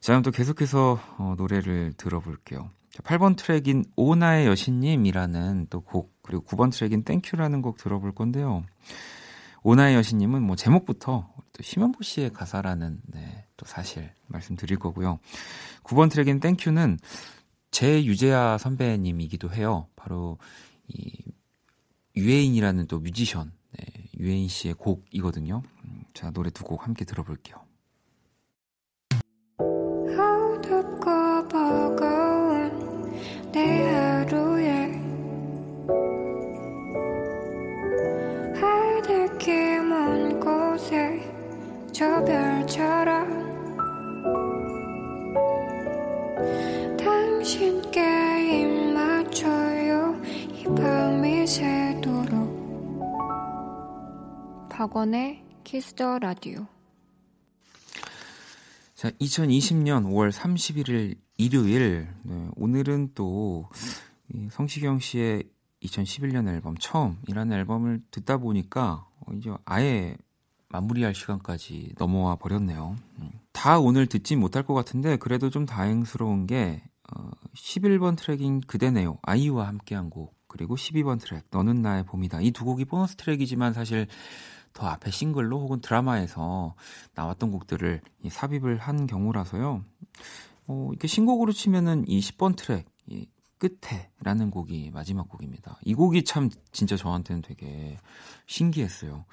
자, 0.00 0.12
그럼 0.12 0.22
또 0.22 0.30
계속해서 0.30 1.00
어, 1.18 1.34
노래를 1.36 1.94
들어볼게요. 1.96 2.70
8번 3.02 3.36
트랙인 3.36 3.84
오 3.96 4.06
나의 4.06 4.46
여신님이라는 4.46 5.66
또 5.70 5.80
곡, 5.80 6.12
그리고 6.22 6.44
9번 6.44 6.70
트랙인 6.70 7.02
Thank 7.04 7.25
you라는 7.25 7.62
곡 7.62 7.76
들어볼 7.76 8.12
건데요. 8.12 8.62
오 9.64 9.70
나의 9.70 9.96
여신님은 9.96 10.42
뭐 10.42 10.56
제목부터 10.56 11.32
또 11.52 11.62
심현보 11.62 12.02
씨의 12.02 12.32
가사라는 12.32 13.00
네, 13.06 13.46
또 13.56 13.64
사실 13.66 14.12
말씀드릴 14.26 14.78
거고요. 14.78 15.18
9번 15.84 16.10
트랙인 16.10 16.38
Thank 16.40 16.64
you는 16.64 16.98
제 17.70 18.04
유재하 18.04 18.58
선배님이기도 18.58 19.50
해요. 19.52 19.88
바로 19.96 20.38
이 20.88 21.10
유해인이라는 22.14 22.86
또 22.88 23.00
뮤지션 23.00 23.52
네, 23.72 23.86
유해인 24.18 24.48
씨의 24.48 24.74
곡이거든요. 24.74 25.62
음, 25.84 26.02
자 26.12 26.30
노래 26.30 26.50
두 26.50 26.64
곡 26.64 26.84
함께 26.84 27.04
들어볼게요. 27.04 27.56
내 33.52 34.13
저 41.94 42.24
별처럼 42.24 43.54
당신께 46.96 48.00
입 48.62 48.92
맞춰요. 48.92 50.20
이 50.50 50.64
밤이 50.74 51.46
새도록. 51.46 52.34
박원의 54.70 55.44
키스 55.62 55.97
더 55.97 56.18
라디오 56.18 56.66
자, 58.96 59.10
2020년 59.12 60.04
5월 60.06 60.32
31일 60.32 61.16
일요일. 61.36 62.08
네, 62.24 62.48
오늘은 62.56 63.12
또이 63.14 64.48
성시경 64.50 64.98
씨의 64.98 65.44
2011년 65.84 66.48
앨범 66.48 66.76
처음이라는 66.76 67.56
앨범을 67.56 68.02
듣다 68.10 68.38
보니까 68.38 69.06
어, 69.20 69.32
이제 69.34 69.54
아예 69.64 70.16
마무리할 70.74 71.14
시간까지 71.14 71.92
넘어와 71.98 72.34
버렸네요. 72.34 72.96
음. 73.20 73.30
다 73.52 73.78
오늘 73.78 74.08
듣진 74.08 74.40
못할 74.40 74.64
것 74.64 74.74
같은데 74.74 75.16
그래도 75.16 75.48
좀 75.48 75.66
다행스러운 75.66 76.48
게 76.48 76.82
어, 77.12 77.30
11번 77.54 78.16
트랙인 78.16 78.62
그대네요. 78.62 79.18
아이유와 79.22 79.68
함께한 79.68 80.10
곡 80.10 80.34
그리고 80.48 80.74
12번 80.74 81.20
트랙 81.20 81.44
너는 81.52 81.80
나의 81.80 82.04
봄이다. 82.04 82.40
이 82.40 82.50
두 82.50 82.64
곡이 82.64 82.86
보너스 82.86 83.14
트랙이지만 83.14 83.72
사실 83.72 84.08
더 84.72 84.88
앞에 84.88 85.12
싱글로 85.12 85.60
혹은 85.60 85.80
드라마에서 85.80 86.74
나왔던 87.14 87.52
곡들을 87.52 88.00
이 88.24 88.30
삽입을 88.30 88.78
한 88.78 89.06
경우라서요. 89.06 89.84
어, 90.66 90.88
이렇게 90.90 91.06
신곡으로 91.06 91.52
치면은 91.52 92.04
이 92.08 92.18
10번 92.18 92.56
트랙, 92.56 92.86
이 93.06 93.28
끝에라는 93.58 94.50
곡이 94.50 94.90
마지막 94.92 95.28
곡입니다. 95.28 95.78
이 95.84 95.94
곡이 95.94 96.24
참 96.24 96.50
진짜 96.72 96.96
저한테는 96.96 97.42
되게 97.42 97.96
신기했어요. 98.46 99.24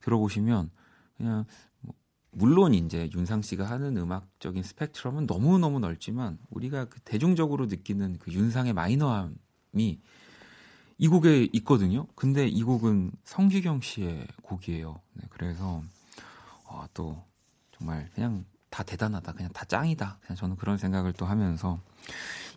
들어보시면 0.00 0.70
그냥 1.16 1.44
뭐 1.80 1.94
물론 2.30 2.74
이제 2.74 3.10
윤상 3.14 3.42
씨가 3.42 3.64
하는 3.64 3.96
음악적인 3.96 4.62
스펙트럼은 4.62 5.26
너무 5.26 5.58
너무 5.58 5.80
넓지만 5.80 6.38
우리가 6.50 6.86
그 6.86 7.00
대중적으로 7.00 7.66
느끼는 7.66 8.18
그 8.18 8.32
윤상의 8.32 8.72
마이너함이 8.72 10.00
이 10.98 11.08
곡에 11.08 11.48
있거든요. 11.54 12.06
근데 12.14 12.46
이 12.46 12.62
곡은 12.62 13.12
성시경 13.24 13.80
씨의 13.80 14.26
곡이에요. 14.42 15.00
네, 15.14 15.24
그래서 15.30 15.82
어, 16.64 16.86
또 16.94 17.22
정말 17.76 18.08
그냥 18.14 18.44
다 18.70 18.82
대단하다. 18.82 19.32
그냥 19.32 19.52
다 19.52 19.64
짱이다. 19.64 20.18
그냥 20.20 20.36
저는 20.36 20.56
그런 20.56 20.78
생각을 20.78 21.12
또 21.12 21.26
하면서 21.26 21.80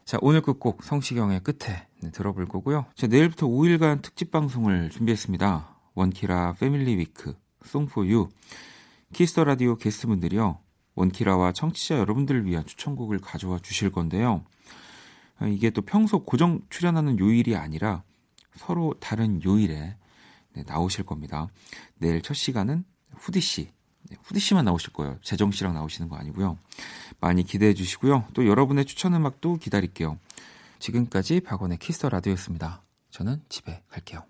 자 0.06 0.18
오늘 0.22 0.42
끝곡 0.42 0.84
성시경의 0.84 1.42
끝에 1.42 1.88
네, 2.02 2.12
들어볼 2.12 2.46
거고요. 2.48 2.86
자 2.96 3.08
내일부터 3.08 3.48
5일간 3.48 4.02
특집 4.02 4.32
방송을 4.32 4.90
준비했습니다. 4.90 5.76
원키라 5.96 6.56
패밀리 6.60 6.98
위크 6.98 7.36
Song 7.66 8.02
for 8.02 8.30
you 9.14 9.22
키스 9.22 9.35
더 9.35 9.44
라디오 9.44 9.76
게스트분들이요. 9.76 10.60
원키라와 10.96 11.54
청취자 11.54 11.98
여러분들을 11.98 12.46
위한 12.46 12.66
추천곡을 12.66 13.20
가져와 13.20 13.60
주실 13.60 13.92
건데요. 13.92 14.44
아, 15.38 15.48
이게 15.48 15.70
또 15.70 15.82
평소 15.82 16.24
고정 16.24 16.62
출연하는 16.70 17.20
요일이 17.20 17.56
아니라 17.56 18.04
서로 18.56 18.94
다른 19.00 19.42
요일에 19.44 19.96
네, 20.54 20.64
나오실 20.66 21.06
겁니다. 21.06 21.48
내일 21.98 22.22
첫 22.22 22.34
시간은 22.34 22.84
후디 23.16 23.40
씨, 23.40 23.72
네, 24.10 24.18
후디 24.24 24.40
씨만 24.40 24.66
나오실 24.66 24.92
거예요. 24.94 25.18
재정 25.22 25.52
씨랑 25.52 25.74
나오시는 25.74 26.10
거 26.10 26.18
아니고요. 26.18 26.58
많이 27.20 27.44
기대해 27.44 27.74
주시고요. 27.74 28.26
또 28.34 28.46
여러분의 28.46 28.86
추천 28.86 29.14
음악도 29.14 29.58
기다릴게요. 29.58 30.18
지금까지 30.80 31.42
박원의 31.42 31.78
키스 31.78 31.98
더 31.98 32.10
라디오였습니다. 32.10 32.84
저는 33.12 33.42
집에 33.50 33.82
갈게요. 33.90 34.24